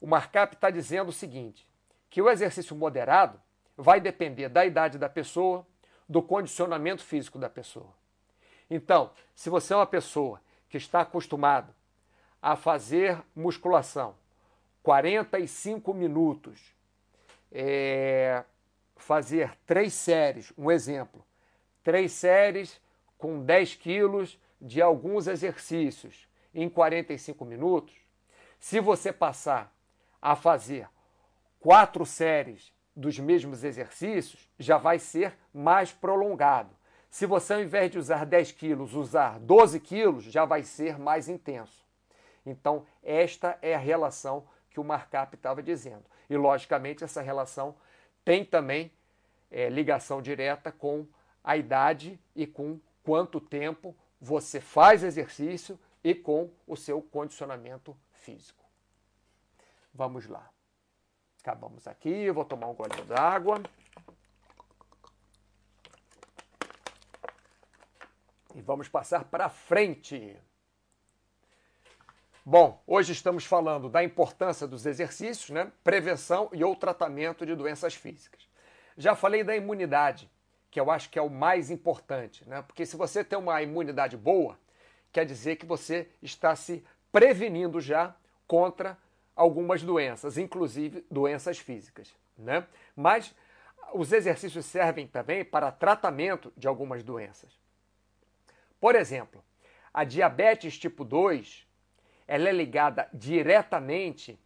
[0.00, 1.66] o markup está dizendo o seguinte:
[2.10, 3.40] que o exercício moderado
[3.76, 5.66] vai depender da idade da pessoa,
[6.08, 7.92] do condicionamento físico da pessoa.
[8.68, 11.72] Então, se você é uma pessoa que está acostumado
[12.42, 14.14] a fazer musculação
[14.82, 16.74] 45 minutos,
[17.50, 18.44] é,
[18.96, 21.24] fazer três séries, um exemplo,
[21.82, 22.80] três séries
[23.18, 27.94] com 10 quilos de alguns exercícios em 45 minutos,
[28.60, 29.72] se você passar
[30.20, 30.88] a fazer
[31.58, 36.75] quatro séries dos mesmos exercícios, já vai ser mais prolongado.
[37.16, 41.30] Se você, ao invés de usar 10 quilos, usar 12 quilos, já vai ser mais
[41.30, 41.82] intenso.
[42.44, 46.04] Então, esta é a relação que o markup estava dizendo.
[46.28, 47.74] E, logicamente, essa relação
[48.22, 48.92] tem também
[49.50, 51.06] é, ligação direta com
[51.42, 58.62] a idade e com quanto tempo você faz exercício e com o seu condicionamento físico.
[59.94, 60.50] Vamos lá.
[61.40, 63.62] Acabamos aqui, vou tomar um golinho d'água.
[68.56, 70.34] E vamos passar para frente.
[72.42, 75.70] Bom, hoje estamos falando da importância dos exercícios, né?
[75.84, 78.48] prevenção e ou tratamento de doenças físicas.
[78.96, 80.30] Já falei da imunidade,
[80.70, 82.62] que eu acho que é o mais importante, né?
[82.62, 84.58] porque se você tem uma imunidade boa,
[85.12, 88.16] quer dizer que você está se prevenindo já
[88.46, 88.96] contra
[89.34, 92.10] algumas doenças, inclusive doenças físicas.
[92.38, 92.66] Né?
[92.96, 93.34] Mas
[93.92, 97.65] os exercícios servem também para tratamento de algumas doenças.
[98.80, 99.44] Por exemplo,
[99.92, 101.66] a diabetes tipo 2
[102.28, 104.38] ela é ligada diretamente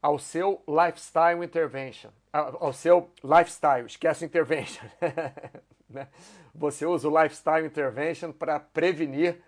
[0.00, 4.86] ao seu lifestyle intervention, ao seu lifestyle, esquece intervention.
[5.90, 6.06] Né?
[6.54, 9.42] Você usa o lifestyle intervention para prevenir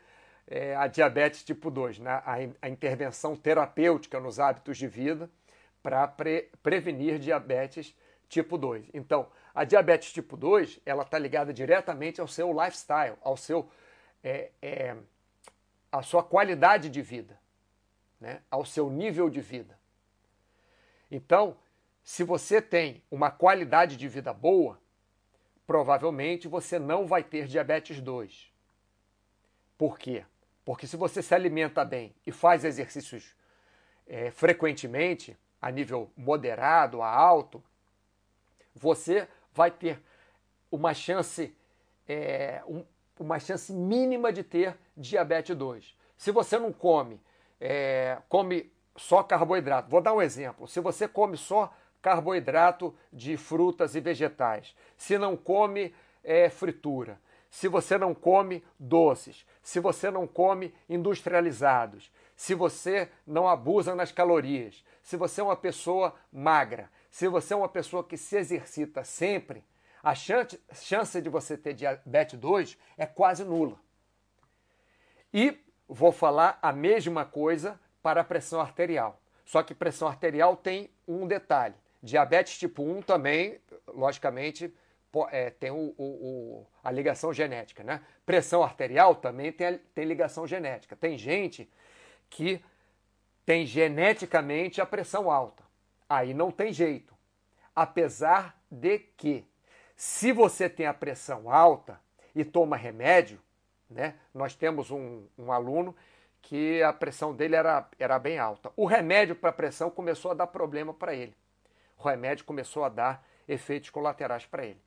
[0.46, 2.10] é, a diabetes tipo 2, né?
[2.10, 5.30] a, a, intervenção terapêutica nos hábitos de vida
[5.82, 7.94] para pre, prevenir diabetes
[8.26, 8.88] tipo 2.
[8.94, 13.68] Então, a diabetes tipo 2 ela está ligada diretamente ao seu lifestyle, ao seu,
[14.22, 14.96] é, é,
[15.90, 17.38] à sua qualidade de vida,
[18.20, 18.42] né?
[18.50, 19.78] ao seu nível de vida.
[21.10, 21.56] Então,
[22.02, 24.80] se você tem uma qualidade de vida boa,
[25.66, 28.52] provavelmente você não vai ter diabetes 2.
[29.76, 30.24] Por quê?
[30.64, 33.34] Porque se você se alimenta bem e faz exercícios
[34.06, 37.62] é, frequentemente, a nível moderado a alto,
[38.74, 40.02] você vai ter
[40.70, 41.54] uma chance,
[42.08, 42.84] é, um,
[43.18, 45.96] uma chance mínima de ter diabetes 2.
[46.16, 47.20] Se você não come,
[47.60, 50.68] é, come só carboidrato, vou dar um exemplo.
[50.68, 57.18] Se você come só carboidrato de frutas e vegetais, se não come é, fritura,
[57.50, 64.12] se você não come doces, se você não come industrializados, se você não abusa nas
[64.12, 69.02] calorias, se você é uma pessoa magra, se você é uma pessoa que se exercita
[69.04, 69.64] sempre,
[70.02, 73.78] a chance de você ter diabetes 2 é quase nula.
[75.34, 79.20] E vou falar a mesma coisa para a pressão arterial.
[79.44, 81.74] Só que pressão arterial tem um detalhe.
[82.02, 84.72] Diabetes tipo 1 também, logicamente,
[85.30, 88.00] é, tem o, o, o, a ligação genética, né?
[88.24, 90.94] Pressão arterial também tem, tem ligação genética.
[90.94, 91.68] Tem gente
[92.30, 92.62] que
[93.44, 95.69] tem geneticamente a pressão alta.
[96.10, 97.14] Aí não tem jeito.
[97.74, 99.46] Apesar de que,
[99.94, 102.00] se você tem a pressão alta
[102.34, 103.40] e toma remédio,
[103.88, 104.16] né?
[104.34, 105.94] Nós temos um, um aluno
[106.42, 108.72] que a pressão dele era, era bem alta.
[108.76, 111.36] O remédio para pressão começou a dar problema para ele.
[111.96, 114.80] O remédio começou a dar efeitos colaterais para ele.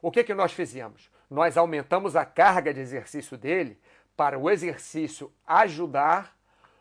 [0.00, 1.10] O que, que nós fizemos?
[1.28, 3.78] Nós aumentamos a carga de exercício dele
[4.16, 6.34] para o exercício ajudar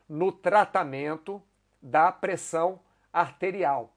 [0.08, 1.42] no tratamento
[1.82, 2.80] da pressão
[3.12, 3.96] arterial.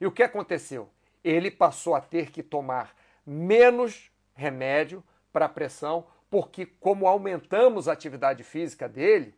[0.00, 0.88] E o que aconteceu?
[1.22, 2.94] Ele passou a ter que tomar
[3.26, 5.02] menos remédio
[5.32, 9.34] para a pressão, porque, como aumentamos a atividade física dele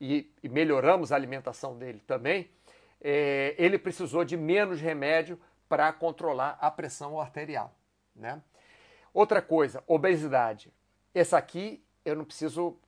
[0.00, 2.50] e, e melhoramos a alimentação dele também,
[3.00, 7.74] é, ele precisou de menos remédio para controlar a pressão arterial.
[8.14, 8.42] Né?
[9.14, 10.72] Outra coisa, obesidade.
[11.14, 12.78] Essa aqui eu não preciso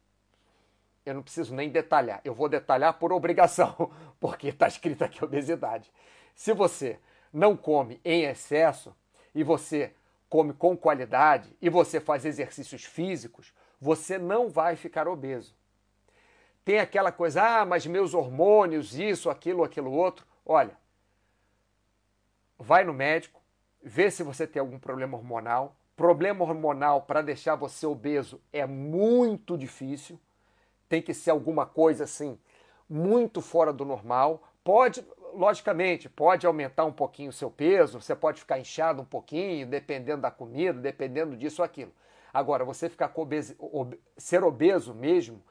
[1.04, 2.20] eu não preciso nem detalhar.
[2.24, 3.90] Eu vou detalhar por obrigação,
[4.20, 5.92] porque está escrito aqui obesidade.
[6.34, 6.98] Se você
[7.32, 8.94] não come em excesso
[9.34, 9.94] e você
[10.28, 15.54] come com qualidade e você faz exercícios físicos, você não vai ficar obeso.
[16.64, 20.24] Tem aquela coisa, ah, mas meus hormônios, isso, aquilo, aquilo outro.
[20.46, 20.76] Olha,
[22.58, 23.42] vai no médico,
[23.82, 25.76] vê se você tem algum problema hormonal.
[25.96, 30.18] Problema hormonal para deixar você obeso é muito difícil.
[30.92, 32.38] Tem que ser alguma coisa assim
[32.86, 34.42] muito fora do normal.
[34.62, 39.66] Pode, logicamente, pode aumentar um pouquinho o seu peso, você pode ficar inchado um pouquinho,
[39.66, 41.90] dependendo da comida, dependendo disso ou aquilo.
[42.30, 45.42] Agora, você ficar com obesi ob ser obeso mesmo,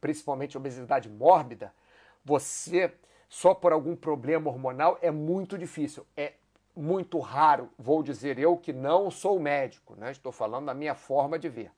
[0.00, 1.74] principalmente obesidade mórbida,
[2.24, 2.94] você
[3.28, 6.06] só por algum problema hormonal é muito difícil.
[6.16, 6.34] É
[6.76, 10.12] muito raro, vou dizer eu que não sou médico, né?
[10.12, 11.72] estou falando da minha forma de ver.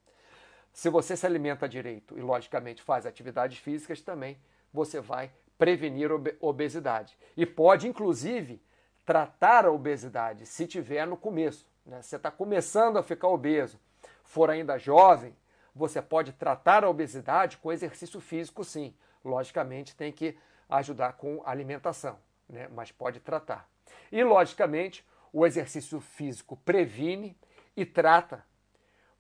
[0.76, 4.38] Se você se alimenta direito e, logicamente, faz atividades físicas também,
[4.70, 7.16] você vai prevenir obesidade.
[7.34, 8.62] E pode, inclusive,
[9.02, 11.66] tratar a obesidade se tiver no começo.
[11.86, 12.02] Né?
[12.02, 13.80] Você está começando a ficar obeso,
[14.22, 15.34] for ainda jovem,
[15.74, 18.94] você pode tratar a obesidade com exercício físico, sim.
[19.24, 20.36] Logicamente, tem que
[20.68, 22.68] ajudar com alimentação, né?
[22.70, 23.66] mas pode tratar.
[24.12, 25.02] E, logicamente,
[25.32, 27.34] o exercício físico previne
[27.74, 28.44] e trata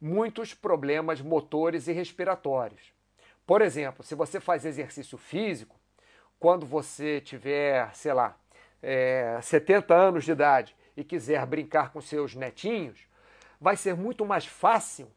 [0.00, 2.92] muitos problemas motores e respiratórios.
[3.46, 5.76] Por exemplo, se você faz exercício físico,
[6.38, 8.36] quando você tiver, sei lá,
[8.82, 13.06] é, 70 anos de idade e quiser brincar com seus netinhos,
[13.60, 15.10] vai ser muito mais fácil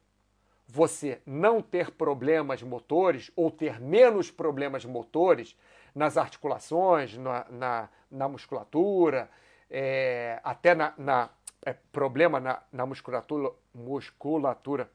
[0.68, 5.58] você não ter problemas motores ou ter menos problemas motores
[5.96, 9.30] nas articulações, na, na, na musculatura,
[9.70, 11.30] é, até na, na
[11.66, 14.90] é, problema na, na musculatura, musculatura,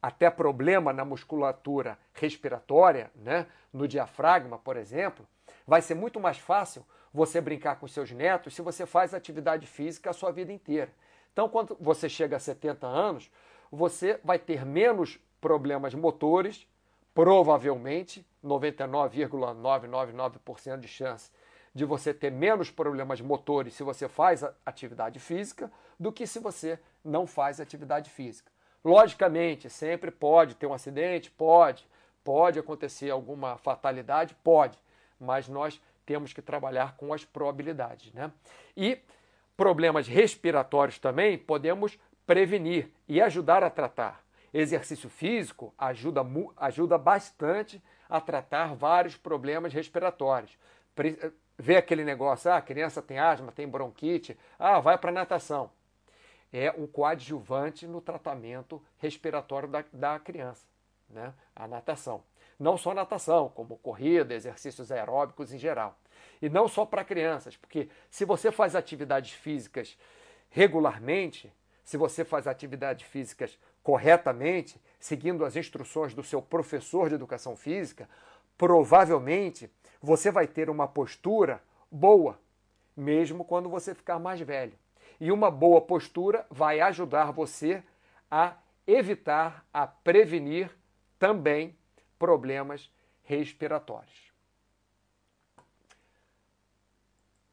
[0.00, 5.26] até problema na musculatura respiratória, né, no diafragma, por exemplo,
[5.66, 10.08] vai ser muito mais fácil você brincar com seus netos se você faz atividade física
[10.10, 10.90] a sua vida inteira.
[11.32, 13.30] Então, quando você chega a 70 anos,
[13.70, 16.66] você vai ter menos problemas motores,
[17.14, 21.30] provavelmente 99,999% de chance
[21.74, 26.78] de você ter menos problemas motores se você faz atividade física do que se você
[27.04, 28.50] não faz atividade física.
[28.84, 31.86] Logicamente, sempre pode ter um acidente, pode,
[32.22, 34.78] pode acontecer alguma fatalidade, pode,
[35.18, 38.30] mas nós temos que trabalhar com as probabilidades, né?
[38.76, 38.98] E
[39.56, 44.22] problemas respiratórios também podemos prevenir e ajudar a tratar.
[44.52, 46.22] Exercício físico ajuda,
[46.56, 50.58] ajuda bastante a tratar vários problemas respiratórios
[51.62, 55.70] vê aquele negócio, ah, a criança tem asma, tem bronquite, ah, vai para natação.
[56.52, 60.66] É um coadjuvante no tratamento respiratório da, da criança,
[61.08, 61.32] né?
[61.54, 62.24] a natação.
[62.58, 65.96] Não só natação, como corrida, exercícios aeróbicos em geral.
[66.42, 69.96] E não só para crianças, porque se você faz atividades físicas
[70.50, 71.52] regularmente,
[71.84, 78.08] se você faz atividades físicas corretamente, seguindo as instruções do seu professor de educação física,
[78.58, 79.70] provavelmente
[80.02, 82.38] você vai ter uma postura boa,
[82.96, 84.72] mesmo quando você ficar mais velho.
[85.20, 87.82] E uma boa postura vai ajudar você
[88.30, 90.70] a evitar, a prevenir
[91.18, 91.76] também
[92.18, 92.90] problemas
[93.22, 94.21] respiratórios.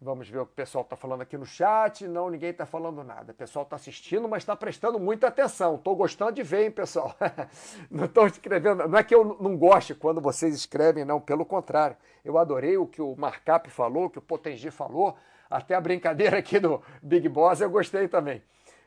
[0.02, 2.08] Vamos ver o que o pessoal está falando aqui no chat.
[2.08, 3.34] Não, ninguém está falando nada.
[3.34, 5.76] O pessoal está assistindo, mas está prestando muita atenção.
[5.76, 7.14] Estou gostando de ver, hein, pessoal?
[7.92, 8.88] não estou escrevendo.
[8.88, 11.20] Não é que eu não goste quando vocês escrevem, não.
[11.20, 11.98] Pelo contrário.
[12.24, 15.18] Eu adorei o que o Markup falou, o que o Potengi falou.
[15.50, 18.42] Até a brincadeira aqui do Big Boss eu gostei também.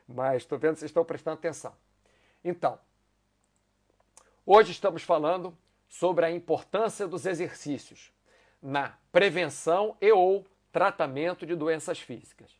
[0.07, 1.73] Mas estou vendo que vocês estão prestando atenção.
[2.43, 2.79] Então,
[4.43, 5.55] hoje estamos falando
[5.87, 8.11] sobre a importância dos exercícios
[8.59, 12.51] na prevenção e ou tratamento de doenças físicas.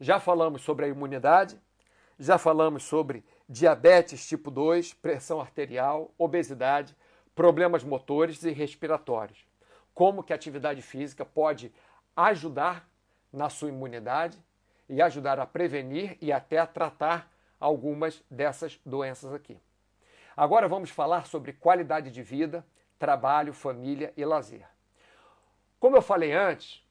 [0.00, 1.60] Já falamos sobre a imunidade,
[2.16, 6.96] já falamos sobre diabetes tipo 2, pressão arterial, obesidade,
[7.34, 9.44] problemas motores e respiratórios.
[9.92, 11.72] Como que a atividade física pode
[12.16, 12.88] ajudar
[13.32, 14.38] na sua imunidade
[14.88, 17.28] e ajudar a prevenir e até a tratar
[17.58, 19.58] algumas dessas doenças aqui.
[20.36, 22.64] Agora vamos falar sobre qualidade de vida,
[23.00, 24.64] trabalho, família e lazer.
[25.80, 26.86] Como eu falei antes,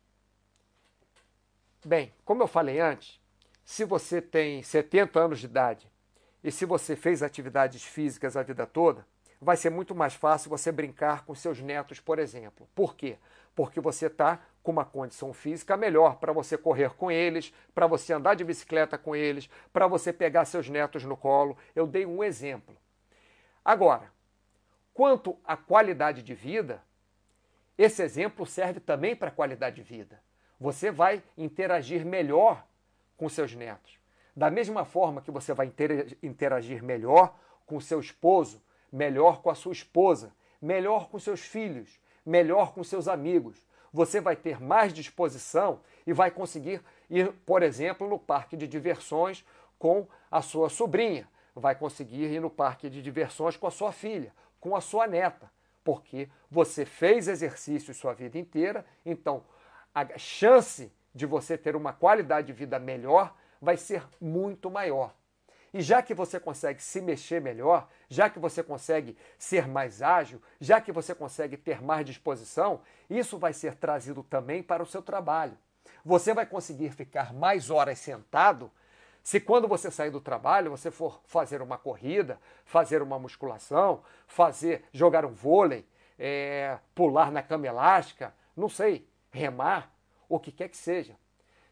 [1.85, 3.19] Bem, como eu falei antes,
[3.63, 5.91] se você tem 70 anos de idade
[6.43, 9.05] e se você fez atividades físicas a vida toda,
[9.39, 12.67] vai ser muito mais fácil você brincar com seus netos, por exemplo.
[12.73, 13.17] Por quê?
[13.55, 18.11] Porque você está com uma condição física melhor para você correr com eles, para você
[18.13, 21.57] andar de bicicleta com eles, para você pegar seus netos no colo.
[21.75, 22.75] Eu dei um exemplo.
[23.63, 24.11] Agora,
[24.93, 26.81] quanto à qualidade de vida,
[27.77, 30.19] esse exemplo serve também para a qualidade de vida.
[30.59, 32.65] Você vai interagir melhor
[33.15, 33.97] com seus netos.
[34.35, 35.71] Da mesma forma que você vai
[36.21, 37.35] interagir melhor
[37.65, 40.31] com seu esposo, melhor com a sua esposa,
[40.61, 43.65] melhor com seus filhos, melhor com seus amigos.
[43.91, 49.45] Você vai ter mais disposição e vai conseguir ir, por exemplo, no parque de diversões
[49.79, 54.33] com a sua sobrinha, vai conseguir ir no parque de diversões com a sua filha,
[54.59, 55.49] com a sua neta,
[55.83, 59.43] porque você fez exercício sua vida inteira, então
[59.97, 65.15] a chance de você ter uma qualidade de vida melhor vai ser muito maior.
[65.73, 70.39] E já que você consegue se mexer melhor, já que você consegue ser mais ágil,
[70.61, 75.01] já que você consegue ter mais disposição, isso vai ser trazido também para o seu
[75.01, 75.57] trabalho.
[76.05, 78.71] Você vai conseguir ficar mais horas sentado
[79.23, 84.85] se quando você sair do trabalho, você for fazer uma corrida, fazer uma musculação, fazer
[84.93, 85.85] jogar um vôlei,
[86.17, 89.93] é, pular na cama elástica, não sei, remar,
[90.29, 91.15] o que quer que seja.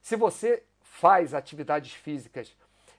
[0.01, 2.55] Se você faz atividades físicas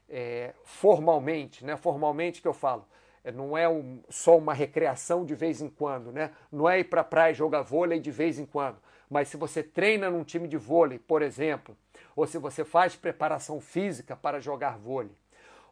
[0.09, 1.77] é, formalmente, né?
[1.77, 2.87] Formalmente que eu falo,
[3.25, 6.31] é, não é um, só uma recreação de vez em quando, né?
[6.51, 8.79] Não é ir para a praia jogar vôlei de vez em quando.
[9.09, 11.77] Mas se você treina num time de vôlei, por exemplo,
[12.15, 15.17] ou se você faz preparação física para jogar vôlei,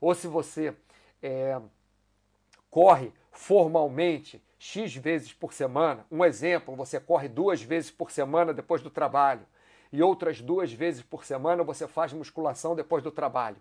[0.00, 0.74] ou se você
[1.22, 1.60] é,
[2.70, 8.80] corre formalmente X vezes por semana, um exemplo, você corre duas vezes por semana depois
[8.80, 9.46] do trabalho,
[9.92, 13.58] e outras duas vezes por semana você faz musculação depois do trabalho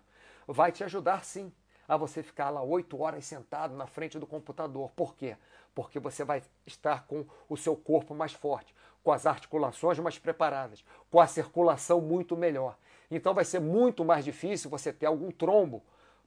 [0.48, 1.52] vai te ajudar sim
[1.86, 4.90] a você ficar lá oito horas sentado na frente do computador.
[4.96, 5.36] Por quê?
[5.74, 10.82] Porque você vai estar com o seu corpo mais forte, com as articulações mais preparadas,
[11.10, 12.78] com a circulação muito melhor.
[13.10, 15.82] Então vai ser muito mais difícil você ter algum trombo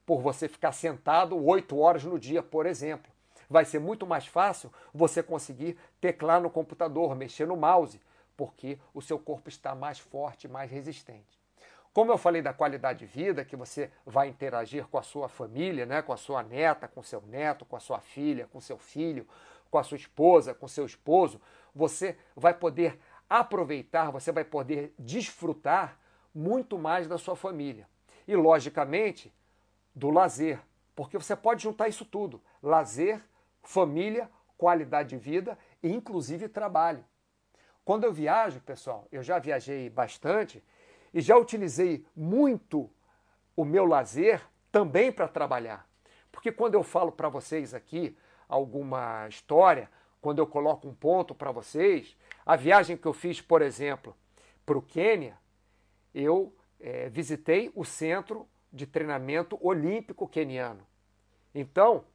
[0.05, 3.16] por você ficar sentado oito horas no dia, por exemplo.
[3.49, 8.01] Vai ser muito mais fácil você conseguir teclar no computador, mexer no mouse,
[8.35, 11.37] porque o seu corpo está mais forte, mais resistente.
[11.93, 15.85] Como eu falei da qualidade de vida, que você vai interagir com a sua família,
[15.85, 19.27] né, com a sua neta, com seu neto, com a sua filha, com seu filho,
[19.71, 21.41] com a sua esposa, com seu esposo,
[21.73, 25.97] você vai poder aproveitar, você vai poder desfrutar
[26.33, 27.87] muito mais da sua família.
[28.27, 29.33] E, logicamente,
[29.95, 30.59] do lazer,
[30.95, 33.23] porque você pode juntar isso tudo: lazer,
[33.67, 37.03] família, qualidade de vida e, inclusive, trabalho.
[37.83, 40.63] Quando eu viajo, pessoal, eu já viajei bastante
[41.13, 42.89] e já utilizei muito
[43.57, 44.41] o meu lazer
[44.71, 45.85] também para trabalhar.
[46.31, 49.89] Porque quando eu falo para vocês aqui alguma história,
[50.21, 52.15] quando eu coloco um ponto para vocês,
[52.45, 54.15] a viagem que eu fiz, por exemplo,
[54.65, 55.37] para o Quênia,
[56.13, 60.85] eu é, visitei o centro de treinamento olímpico queniano.
[61.53, 62.05] Então,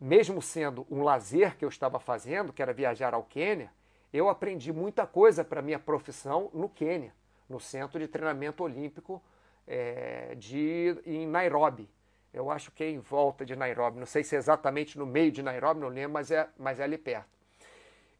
[0.00, 3.70] mesmo sendo um lazer que eu estava fazendo, que era viajar ao Quênia,
[4.12, 7.12] eu aprendi muita coisa para minha profissão no Quênia
[7.50, 9.20] no Centro de Treinamento Olímpico
[9.66, 11.90] é, de, em Nairobi.
[12.32, 13.98] Eu acho que é em volta de Nairobi.
[13.98, 16.84] Não sei se é exatamente no meio de Nairobi, não lembro, mas é, mas é
[16.84, 17.28] ali perto.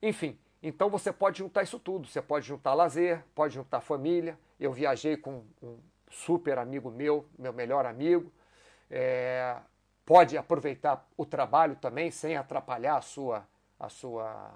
[0.03, 2.09] Enfim, então você pode juntar isso tudo.
[2.09, 4.37] Você pode juntar lazer, pode juntar família.
[4.59, 5.79] Eu viajei com um
[6.11, 8.33] super amigo meu, meu melhor amigo.
[8.91, 9.57] É,
[10.11, 13.47] pode aproveitar o trabalho também sem atrapalhar a sua,
[13.79, 14.51] a sua,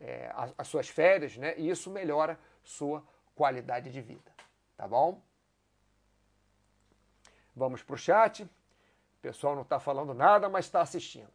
[0.00, 1.52] é, as, as suas férias, né?
[1.58, 3.04] E isso melhora sua
[3.34, 4.32] qualidade de vida.
[4.74, 5.20] Tá bom?
[7.54, 8.44] Vamos para o chat.
[8.44, 8.48] O
[9.20, 11.34] pessoal não está falando nada, mas está assistindo.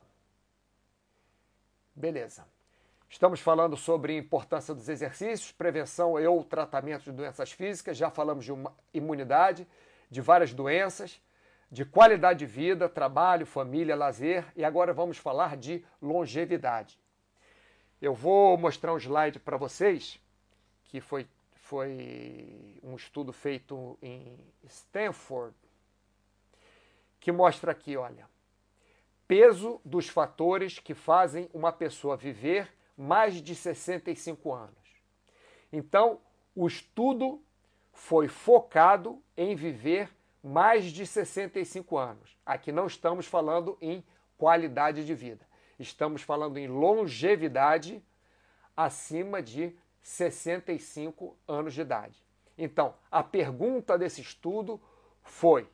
[1.93, 2.43] Beleza.
[3.07, 7.95] Estamos falando sobre a importância dos exercícios, prevenção e ou tratamento de doenças físicas.
[7.95, 8.51] Já falamos de
[8.95, 9.67] imunidade,
[10.09, 11.21] de várias doenças,
[11.69, 14.45] de qualidade de vida, trabalho, família, lazer.
[14.55, 16.97] E agora vamos falar de longevidade.
[18.01, 20.19] Eu vou mostrar um slide para vocês
[20.85, 21.27] que foi
[21.67, 25.53] foi um estudo feito em Stanford
[27.19, 28.25] que mostra aqui, olha,
[29.27, 35.01] peso dos fatores que fazem uma pessoa viver mais de 65 anos.
[35.69, 36.21] Então,
[36.55, 37.43] o estudo
[37.91, 40.09] foi focado em viver
[40.43, 42.37] mais de 65 anos.
[42.45, 44.03] Aqui não estamos falando em
[44.37, 45.47] qualidade de vida,
[45.79, 48.03] estamos falando em longevidade
[48.75, 52.23] acima de 65 anos de idade.
[52.57, 54.81] Então, a pergunta desse estudo
[55.21, 55.69] foi: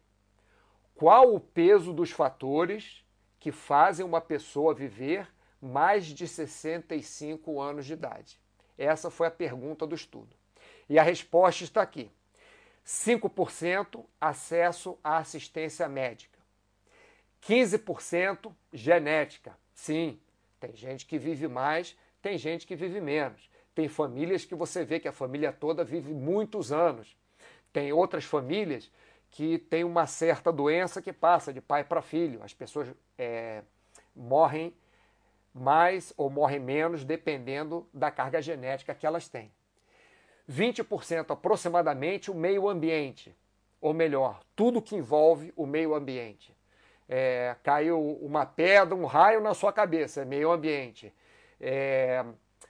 [0.95, 3.05] qual o peso dos fatores
[3.39, 5.27] que fazem uma pessoa viver
[5.61, 8.39] mais de 65 anos de idade?
[8.77, 10.35] Essa foi a pergunta do estudo.
[10.89, 12.11] E a resposta está aqui:
[12.85, 16.39] 5% acesso à assistência médica,
[17.41, 19.57] 15% genética.
[19.73, 20.19] Sim,
[20.59, 23.49] tem gente que vive mais, tem gente que vive menos.
[23.75, 27.17] Tem famílias que você vê que a família toda vive muitos anos.
[27.71, 28.91] Tem outras famílias
[29.31, 32.43] que têm uma certa doença que passa de pai para filho.
[32.43, 33.63] As pessoas é,
[34.15, 34.73] morrem
[35.53, 39.51] mais ou morrem menos dependendo da carga genética que elas têm.
[40.49, 43.35] 20% aproximadamente o meio ambiente,
[43.79, 46.55] ou melhor, tudo que envolve o meio ambiente.
[47.07, 51.13] É, caiu uma pedra, um raio na sua cabeça, é meio ambiente.
[51.59, 52.25] É,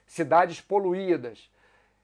[0.06, 1.50] cidades poluídas,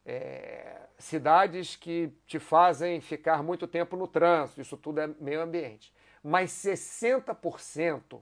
[0.04, 5.92] é, cidades que te fazem ficar muito tempo no trânsito, isso tudo é meio ambiente.
[6.22, 8.20] Mas 60%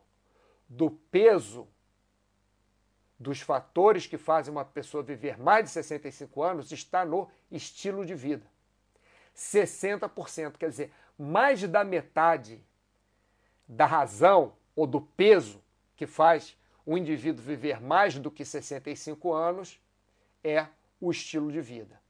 [0.68, 1.66] do peso
[3.18, 8.14] dos fatores que fazem uma pessoa viver mais de 65 anos está no estilo de
[8.14, 8.46] vida.
[9.36, 12.64] 60%, quer dizer, mais da metade
[13.66, 15.62] da razão ou do peso
[15.96, 16.56] que faz
[16.86, 19.80] o indivíduo viver mais do que 65 anos
[20.42, 20.66] é
[21.00, 22.00] o estilo de vida.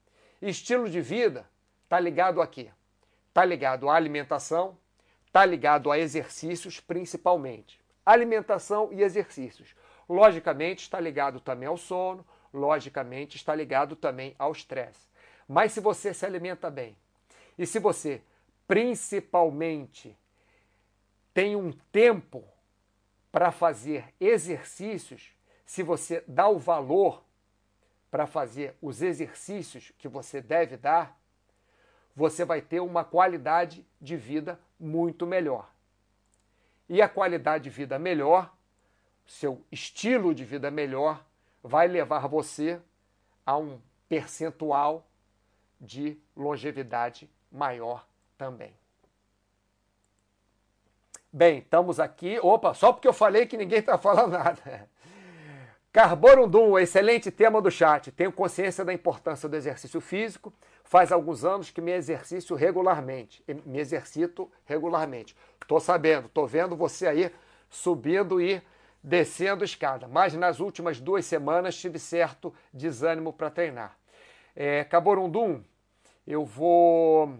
[0.40, 1.48] Estilo de vida
[1.84, 2.70] está ligado a quê?
[3.28, 4.78] Está ligado à alimentação,
[5.26, 7.80] está ligado a exercícios principalmente.
[8.06, 9.74] Alimentação e exercícios.
[10.08, 15.08] Logicamente está ligado também ao sono, logicamente está ligado também ao estresse.
[15.46, 16.96] Mas se você se alimenta bem
[17.58, 18.22] e se você
[18.66, 20.16] principalmente
[21.32, 22.44] tem um tempo
[23.30, 25.32] para fazer exercícios,
[25.64, 27.22] se você dá o valor
[28.10, 31.18] para fazer os exercícios que você deve dar,
[32.16, 35.70] você vai ter uma qualidade de vida muito melhor.
[36.88, 38.52] E a qualidade de vida melhor,
[39.28, 41.22] seu estilo de vida melhor,
[41.62, 42.80] vai levar você
[43.44, 45.06] a um percentual
[45.78, 48.06] de longevidade maior
[48.38, 48.72] também.
[51.30, 52.38] Bem, estamos aqui.
[52.42, 54.88] Opa, só porque eu falei que ninguém está falando nada.
[55.92, 58.10] Carborundum, excelente tema do chat.
[58.10, 60.52] Tenho consciência da importância do exercício físico.
[60.82, 63.44] Faz alguns anos que me exercício regularmente.
[63.66, 65.36] Me exercito regularmente.
[65.60, 67.32] Estou sabendo, estou vendo você aí
[67.68, 68.62] subindo e
[69.02, 70.08] descendo escada.
[70.08, 73.98] Mas nas últimas duas semanas tive certo desânimo para treinar.
[74.54, 75.62] É, Caborundum,
[76.26, 77.38] eu vou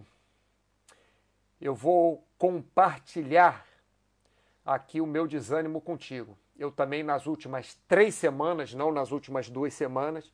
[1.61, 3.65] eu vou compartilhar
[4.65, 9.73] aqui o meu desânimo contigo eu também nas últimas três semanas, não nas últimas duas
[9.73, 10.31] semanas,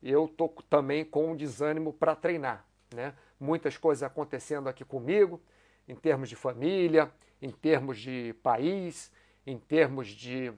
[0.00, 2.64] eu tô também com um desânimo para treinar,
[2.94, 3.12] né?
[3.40, 5.42] Muitas coisas acontecendo aqui comigo,
[5.88, 7.10] em termos de família,
[7.42, 9.10] em termos de país,
[9.44, 10.52] em termos de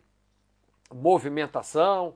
[0.92, 2.14] movimentação,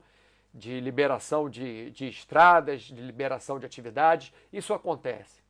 [0.52, 4.32] de liberação de, de estradas, de liberação de atividades.
[4.52, 5.40] Isso acontece.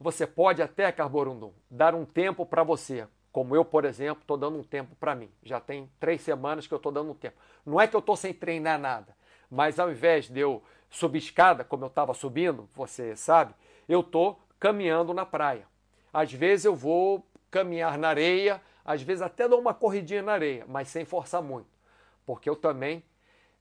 [0.00, 4.58] Você pode até, Carborundum, dar um tempo para você como eu, por exemplo, estou dando
[4.58, 5.30] um tempo para mim.
[5.42, 7.36] Já tem três semanas que eu estou dando um tempo.
[7.64, 9.16] Não é que eu estou sem treinar nada,
[9.50, 13.54] mas ao invés de eu subir escada, como eu estava subindo, você sabe,
[13.88, 15.66] eu estou caminhando na praia.
[16.12, 20.66] Às vezes eu vou caminhar na areia, às vezes até dou uma corridinha na areia,
[20.68, 21.68] mas sem forçar muito,
[22.24, 23.04] porque eu também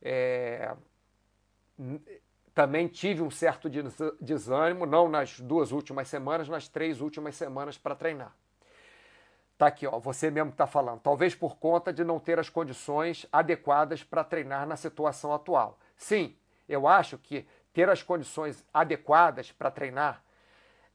[0.02, 0.76] é,
[2.54, 3.70] também tive um certo
[4.20, 8.36] desânimo, não nas duas últimas semanas, nas três últimas semanas para treinar.
[9.58, 11.00] Tá aqui, ó, você mesmo está falando.
[11.02, 15.80] Talvez por conta de não ter as condições adequadas para treinar na situação atual.
[15.96, 16.36] Sim,
[16.68, 20.24] eu acho que ter as condições adequadas para treinar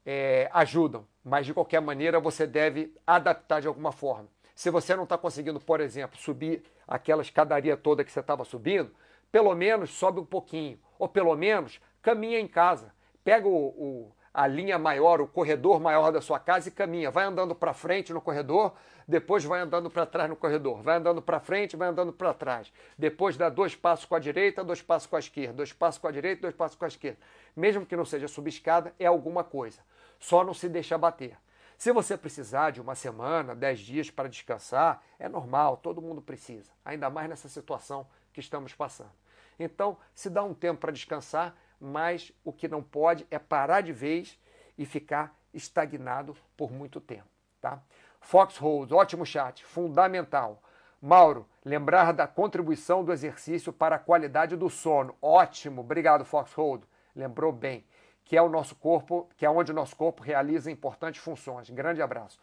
[0.05, 4.29] é, ajudam, mas de qualquer maneira você deve adaptar de alguma forma.
[4.57, 8.91] Se você não está conseguindo, por exemplo, subir aquela escadaria toda que você estava subindo,
[9.31, 12.91] pelo menos sobe um pouquinho, ou pelo menos caminha em casa.
[13.23, 17.11] Pega o, o a linha maior, o corredor maior da sua casa e caminha.
[17.11, 18.73] Vai andando para frente no corredor,
[19.07, 20.83] depois vai andando para trás no corredor.
[20.83, 22.73] Vai andando para frente, vai andando para trás.
[22.99, 25.53] Depois dá dois passos com a direita, dois passos com a esquerda.
[25.55, 27.19] Dois passos com a direita, dois passos com a esquerda.
[27.55, 29.81] Mesmo que não seja subescada, é alguma coisa.
[30.19, 31.37] Só não se deixa bater.
[31.77, 36.71] Se você precisar de uma semana, dez dias para descansar, é normal, todo mundo precisa.
[36.85, 39.13] Ainda mais nessa situação que estamos passando.
[39.59, 43.93] Então, se dá um tempo para descansar, mas o que não pode é parar de
[43.93, 44.39] vez
[44.77, 47.29] e ficar estagnado por muito tempo.
[47.61, 47.83] Tá?
[48.21, 50.63] Foxhold, ótimo chat, fundamental.
[51.01, 55.15] Mauro, lembrar da contribuição do exercício para a qualidade do sono.
[55.21, 56.85] Ótimo, obrigado Foxhold.
[57.15, 57.85] Lembrou bem,
[58.27, 61.71] que é o nosso corpo, que é onde o nosso corpo realiza importantes funções.
[61.71, 62.39] Grande abraço.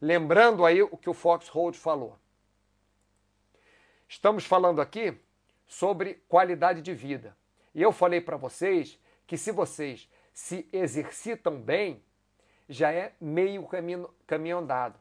[0.00, 2.18] Lembrando aí o que o Foxhold falou.
[4.08, 5.16] Estamos falando aqui
[5.66, 7.36] sobre qualidade de vida.
[7.74, 12.02] E eu falei para vocês que se vocês se exercitam bem,
[12.66, 14.98] já é meio caminho, caminho andado.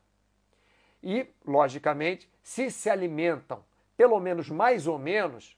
[1.01, 3.63] E, logicamente, se se alimentam
[3.95, 5.57] pelo menos mais ou menos,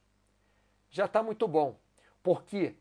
[0.92, 1.80] já está muito bom.
[2.22, 2.76] Porque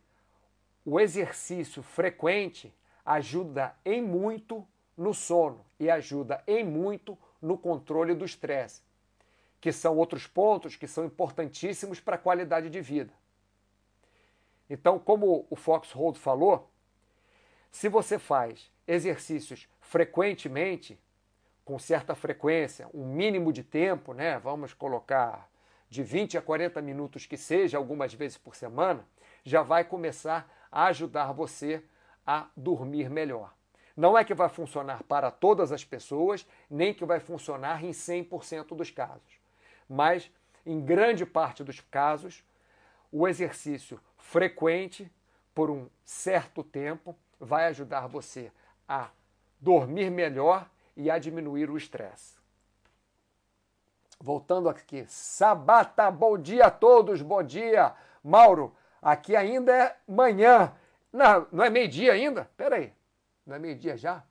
[0.87, 2.73] o exercício frequente
[3.05, 4.67] ajuda em muito
[4.97, 8.83] no sono e ajuda em muito no controle do estresse,
[9.61, 13.13] que são outros pontos que são importantíssimos para a qualidade de vida.
[14.71, 16.71] Então, como o Foxhold falou,
[17.77, 20.99] Se você faz exercícios frequentemente,
[21.63, 24.39] com certa frequência, um mínimo de tempo, né?
[24.39, 25.51] Vamos colocar
[25.91, 29.07] de 20 a 40 minutos que seja, algumas vezes por semana,
[29.45, 30.51] já vai começar
[30.85, 31.83] ajudar você
[32.27, 33.55] a dormir melhor.
[33.97, 38.77] Não é que vai funcionar para todas as pessoas, nem que vai funcionar em 100%
[38.77, 39.41] dos casos.
[39.89, 40.31] Mas,
[40.67, 42.45] em grande parte dos casos,
[43.11, 45.11] o exercício frequente,
[45.55, 48.53] por um certo tempo, vai ajudar você
[48.87, 49.09] a
[49.59, 52.37] dormir melhor e a diminuir o estresse.
[54.21, 57.95] Voltando aqui, Sabata, bom dia a todos, bom dia.
[58.23, 58.75] Mauro,
[59.07, 60.75] aqui ainda é manhã.
[61.13, 62.51] Não, não é meio-dia ainda?
[62.57, 62.93] Pera aí,
[63.47, 64.25] não é meio-dia já?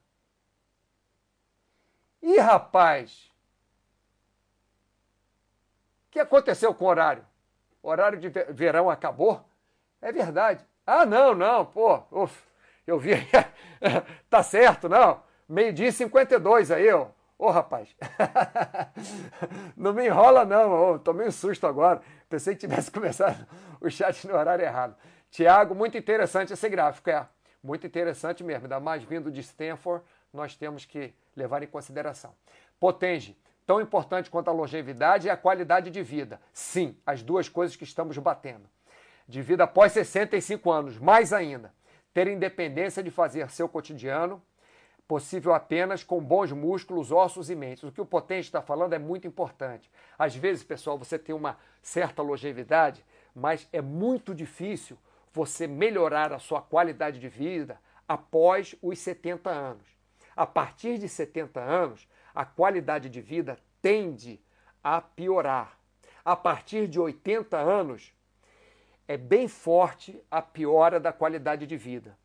[2.21, 3.31] Ih, rapaz!
[6.07, 7.25] O que aconteceu com o horário?
[7.81, 9.47] O horário de verão acabou?
[10.01, 10.65] É verdade.
[10.85, 12.43] Ah, não, não, pô, uf,
[12.85, 13.13] eu vi.
[14.29, 15.23] tá certo, não.
[15.47, 17.07] Meio-dia e 52 aí, ó.
[17.37, 17.93] Ô, rapaz,
[19.75, 22.01] não me enrola não, oh, tomei um susto agora.
[22.29, 23.45] Pensei que tivesse começado
[23.81, 24.95] o chat no horário errado.
[25.29, 27.27] Tiago, muito interessante esse gráfico, é.
[27.61, 32.33] Muito interessante mesmo, ainda mais vindo de Stanford, nós temos que levar em consideração.
[32.79, 36.39] Potenge, tão importante quanto a longevidade é a qualidade de vida.
[36.53, 38.69] Sim, as duas coisas que estamos batendo.
[39.27, 41.73] De vida após 65 anos, mais ainda.
[42.13, 44.41] Ter independência de fazer seu cotidiano,
[45.07, 47.83] possível apenas com bons músculos, ossos e mentes.
[47.83, 49.89] O que o Potente está falando é muito importante.
[50.17, 54.97] Às vezes, pessoal, você tem uma certa longevidade, mas é muito difícil
[55.31, 59.85] você melhorar a sua qualidade de vida após os 70 anos.
[60.35, 64.41] A partir de 70 anos, a qualidade de vida tende
[64.83, 65.77] a piorar.
[66.23, 68.13] A partir de 80 anos,
[69.07, 72.17] é bem forte a piora da qualidade de vida.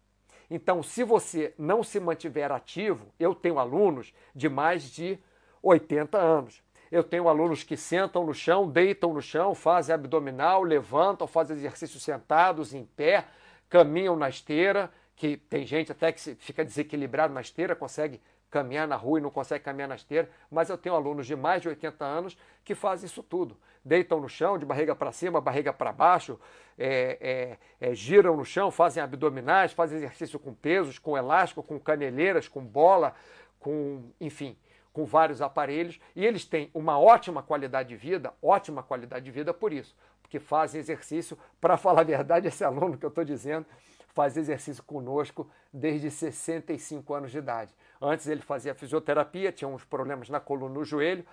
[0.51, 5.19] Então, se você não se mantiver ativo, eu tenho alunos de mais de
[5.63, 6.63] 80 anos.
[6.91, 12.03] Eu tenho alunos que sentam no chão, deitam no chão, fazem abdominal, levantam, fazem exercícios
[12.03, 13.27] sentados, em pé,
[13.69, 18.21] caminham na esteira, que tem gente até que fica desequilibrado na esteira, consegue
[18.51, 21.63] caminhar na rua e não consegue caminhar na esteira, mas eu tenho alunos de mais
[21.63, 23.57] de 80 anos que fazem isso tudo.
[23.85, 26.39] Deitam no chão, de barriga para cima, barriga para baixo,
[26.77, 31.79] é, é, é, giram no chão, fazem abdominais, fazem exercício com pesos, com elástico, com
[31.79, 33.15] caneleiras, com bola,
[33.59, 34.57] com, enfim,
[34.93, 36.01] com vários aparelhos.
[36.17, 40.39] E eles têm uma ótima qualidade de vida, ótima qualidade de vida por isso, porque
[40.39, 43.67] fazem exercício, para falar a verdade, esse aluno que eu estou dizendo,
[44.13, 47.75] faz exercício conosco desde 65 anos de idade.
[48.01, 51.25] Antes ele fazia fisioterapia, tinha uns problemas na coluna no joelho,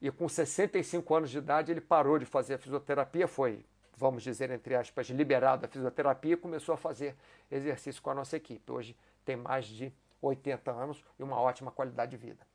[0.00, 3.64] e com 65 anos de idade ele parou de fazer fisioterapia, foi,
[3.96, 7.16] vamos dizer, entre aspas, liberado da fisioterapia e começou a fazer
[7.50, 8.70] exercício com a nossa equipe.
[8.70, 12.46] Hoje tem mais de 80 anos e uma ótima qualidade de vida.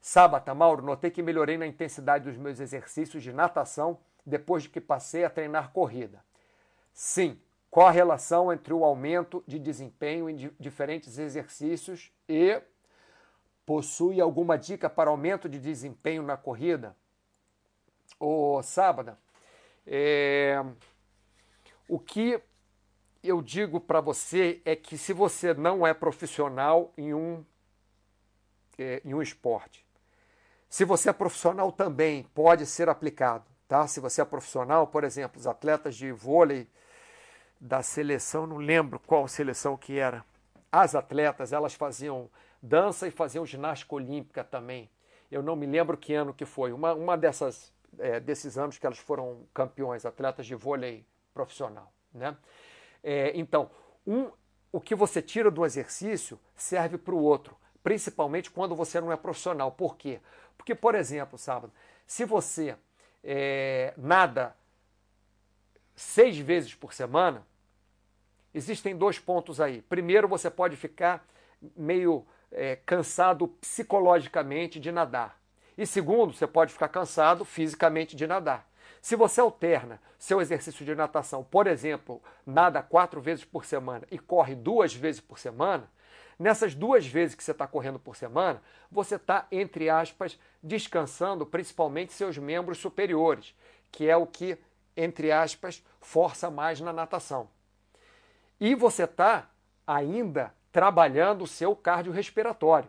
[0.00, 4.80] Sábata, Mauro, notei que melhorei na intensidade dos meus exercícios de natação depois de que
[4.80, 6.24] passei a treinar corrida.
[6.92, 7.38] Sim,
[7.70, 12.60] qual a relação entre o aumento de desempenho em diferentes exercícios e
[13.64, 16.96] possui alguma dica para aumento de desempenho na corrida?
[18.18, 19.18] Ô, Sábada,
[19.86, 20.62] é...
[21.88, 22.40] o que
[23.22, 27.44] eu digo para você é que se você não é profissional em um,
[28.78, 29.86] é, em um esporte,
[30.68, 33.86] se você é profissional também pode ser aplicado, tá?
[33.86, 36.68] Se você é profissional, por exemplo, os atletas de vôlei
[37.60, 40.24] da seleção, não lembro qual seleção que era.
[40.72, 42.30] As atletas, elas faziam
[42.62, 44.90] dança e faziam ginástica olímpica também.
[45.30, 46.72] Eu não me lembro que ano que foi.
[46.72, 51.92] Uma, uma dessas, é, desses anos que elas foram campeões, atletas de vôlei profissional.
[52.12, 52.36] Né?
[53.02, 53.70] É, então,
[54.06, 54.30] um,
[54.72, 59.16] o que você tira do exercício serve para o outro, principalmente quando você não é
[59.16, 59.70] profissional.
[59.72, 60.20] Por quê?
[60.56, 61.72] Porque, por exemplo, sábado,
[62.06, 62.76] se você
[63.22, 64.54] é, nada
[65.94, 67.46] seis vezes por semana,
[68.52, 69.80] Existem dois pontos aí.
[69.82, 71.24] Primeiro, você pode ficar
[71.76, 75.40] meio é, cansado psicologicamente de nadar.
[75.76, 78.68] E segundo, você pode ficar cansado fisicamente de nadar.
[79.00, 84.18] Se você alterna seu exercício de natação, por exemplo, nada quatro vezes por semana e
[84.18, 85.90] corre duas vezes por semana,
[86.38, 92.12] nessas duas vezes que você está correndo por semana, você está, entre aspas, descansando principalmente
[92.12, 93.54] seus membros superiores,
[93.90, 94.58] que é o que,
[94.96, 97.48] entre aspas, força mais na natação.
[98.58, 99.48] E você está
[99.86, 102.88] ainda trabalhando o seu cardiorrespiratório.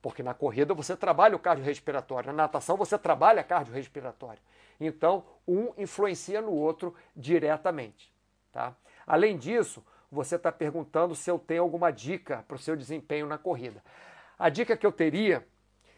[0.00, 4.40] Porque na corrida você trabalha o cardiorrespiratório, na natação você trabalha cardiorrespiratório.
[4.80, 8.12] Então, um influencia no outro diretamente.
[8.52, 8.74] Tá?
[9.06, 13.36] Além disso, você está perguntando se eu tenho alguma dica para o seu desempenho na
[13.36, 13.82] corrida.
[14.38, 15.46] A dica que eu teria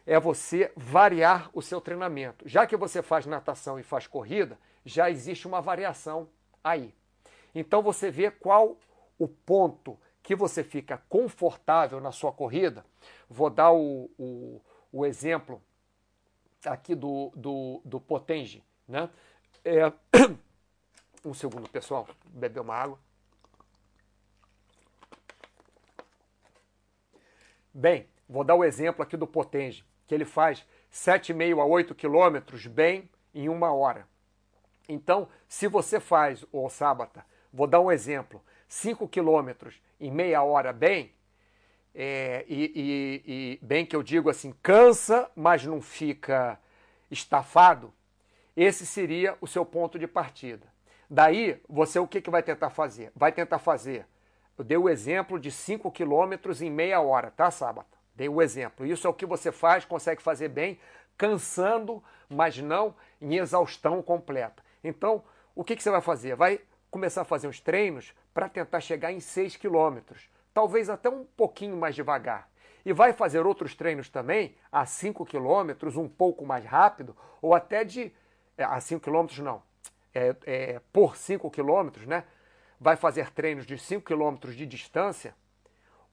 [0.07, 2.49] é você variar o seu treinamento.
[2.49, 6.29] Já que você faz natação e faz corrida, já existe uma variação
[6.65, 6.95] aí.
[7.55, 8.79] Então você vê qual
[9.19, 9.99] o ponto
[10.31, 12.87] que você fica confortável na sua corrida.
[13.29, 14.63] Vou dar o, o,
[14.93, 15.61] o exemplo
[16.65, 18.63] aqui do, do, do Potengi.
[18.87, 19.11] Né?
[19.65, 19.93] É...
[21.23, 22.99] Um segundo, pessoal, beber uma água.
[27.75, 32.67] Bem, vou dar o exemplo aqui do Potengi, que ele faz 7,5 a 8 quilômetros
[32.69, 34.09] bem em uma hora.
[34.89, 40.73] Então, se você faz, o Sábata, vou dar um exemplo, 5 quilômetros em meia hora
[40.73, 41.13] bem,
[41.93, 46.57] é, e, e, e, bem que eu digo assim, cansa, mas não fica
[47.11, 47.93] estafado,
[48.57, 50.69] esse seria o seu ponto de partida.
[51.11, 53.11] Daí, você o que, que vai tentar fazer?
[53.17, 54.07] Vai tentar fazer,
[54.57, 57.99] eu dei o exemplo de 5 quilômetros em meia hora, tá, Sábata?
[58.15, 58.87] Dei o exemplo.
[58.87, 60.79] Isso é o que você faz, consegue fazer bem,
[61.19, 64.63] cansando, mas não em exaustão completa.
[64.85, 65.25] Então,
[65.57, 66.37] o que, que você vai fazer?
[66.37, 71.25] Vai começar a fazer uns treinos para tentar chegar em 6 quilômetros, talvez até um
[71.25, 72.49] pouquinho mais devagar.
[72.85, 77.85] E vai fazer outros treinos também a 5 quilômetros, um pouco mais rápido, ou até
[77.85, 78.13] de.
[78.57, 79.63] É, a 5 quilômetros não,
[80.15, 82.25] é, é, por 5 quilômetros, né?
[82.79, 85.35] Vai fazer treinos de 5 quilômetros de distância,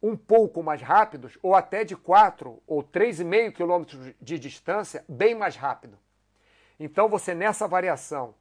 [0.02, 5.56] um pouco mais rápidos, ou até de 4 ou 3,5 quilômetros de distância, bem mais
[5.56, 5.98] rápido.
[6.80, 8.36] Então você nessa variação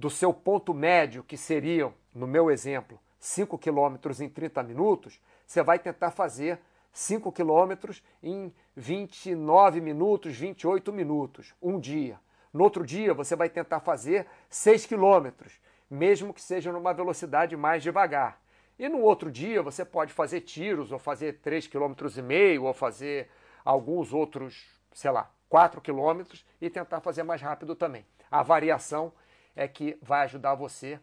[0.00, 5.62] do seu ponto médio, que seriam, no meu exemplo, 5 quilômetros em 30 minutos, você
[5.62, 6.58] vai tentar fazer
[6.90, 12.18] 5 quilômetros em 29 minutos, 28 minutos, um dia.
[12.50, 17.82] No outro dia, você vai tentar fazer 6 quilômetros, mesmo que seja numa velocidade mais
[17.82, 18.40] devagar.
[18.78, 23.28] E no outro dia, você pode fazer tiros, ou fazer 3,5 km, ou fazer
[23.62, 28.06] alguns outros, sei lá, 4 quilômetros e tentar fazer mais rápido também.
[28.30, 29.12] A variação
[29.60, 30.98] é que vai ajudar você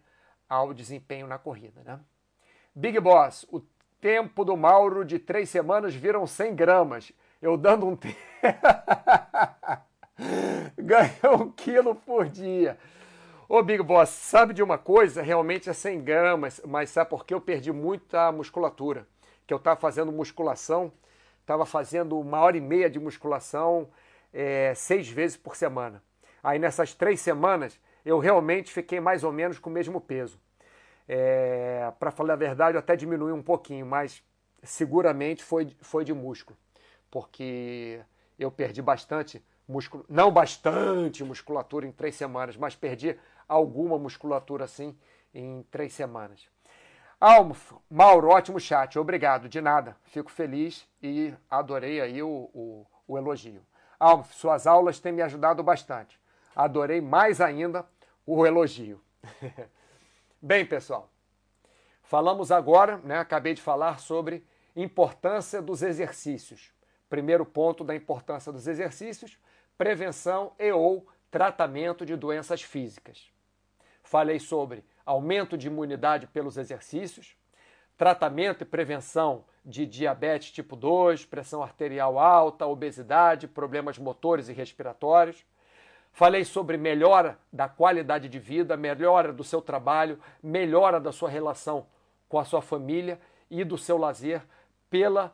[0.49, 1.83] ao desempenho na corrida.
[1.85, 1.99] Né?
[2.73, 3.61] Big Boss, o
[4.01, 7.11] tempo do Mauro de três semanas viram 100 gramas.
[7.39, 8.17] Eu dando um tempo.
[10.75, 12.79] Ganhou um quilo por dia.
[13.47, 15.21] Ô Big Boss, sabe de uma coisa?
[15.21, 19.07] Realmente é 100 gramas, mas sabe por que eu perdi muita musculatura?
[19.45, 20.91] Que eu estava fazendo musculação,
[21.41, 23.87] estava fazendo uma hora e meia de musculação
[24.33, 26.01] é, seis vezes por semana.
[26.43, 30.39] Aí nessas três semanas eu realmente fiquei mais ou menos com o mesmo peso.
[31.07, 34.23] É, Para falar a verdade, eu até diminui um pouquinho, mas
[34.63, 36.57] seguramente foi, foi de músculo,
[37.11, 37.99] porque
[38.39, 44.97] eu perdi bastante músculo, não bastante musculatura em três semanas, mas perdi alguma musculatura assim
[45.33, 46.47] em três semanas.
[47.19, 47.57] Almo,
[47.89, 53.65] Mauro, ótimo chat, obrigado, de nada, fico feliz e adorei aí o, o, o elogio.
[53.99, 56.17] Almo, suas aulas têm me ajudado bastante,
[56.55, 57.85] adorei mais ainda
[58.27, 59.01] o elogio.
[60.41, 61.09] Bem, pessoal,
[62.03, 66.73] falamos agora, né, acabei de falar sobre importância dos exercícios.
[67.09, 69.39] Primeiro ponto da importância dos exercícios,
[69.77, 73.31] prevenção e ou tratamento de doenças físicas.
[74.03, 77.37] Falei sobre aumento de imunidade pelos exercícios,
[77.97, 85.45] tratamento e prevenção de diabetes tipo 2, pressão arterial alta, obesidade, problemas motores e respiratórios
[86.17, 91.85] Falei sobre melhora da qualidade de vida, melhora do seu trabalho, melhora da sua relação
[92.27, 94.41] com a sua família e do seu lazer
[94.89, 95.31] pela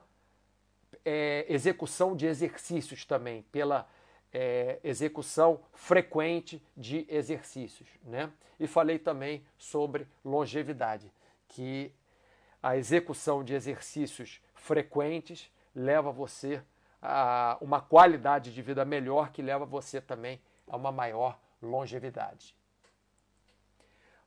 [1.05, 3.87] é, execução de exercícios também, pela
[4.33, 7.87] é, execução frequente de exercícios.
[8.03, 8.29] Né?
[8.59, 11.09] E falei também sobre longevidade,
[11.47, 11.93] que
[12.61, 16.61] a execução de exercícios frequentes leva você
[17.01, 22.55] a uma qualidade de vida melhor, que leva você também a uma maior longevidade.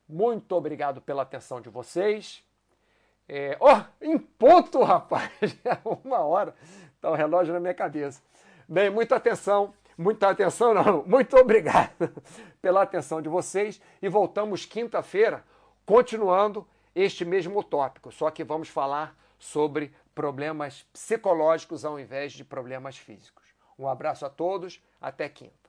[0.08, 2.44] Muito obrigado pela atenção de vocês.
[3.28, 5.30] É, oh, em ponto, rapaz!
[6.04, 6.54] uma hora.
[6.94, 8.22] Está o relógio na minha cabeça.
[8.68, 9.74] Bem, muita atenção.
[9.98, 11.04] Muita atenção, não.
[11.04, 12.12] Muito obrigado
[12.62, 13.80] pela atenção de vocês.
[14.00, 15.42] E voltamos quinta-feira,
[15.84, 18.12] continuando este mesmo tópico.
[18.12, 23.44] Só que vamos falar sobre problemas psicológicos ao invés de problemas físicos.
[23.78, 24.82] Um abraço a todos.
[25.00, 25.65] Até quinta.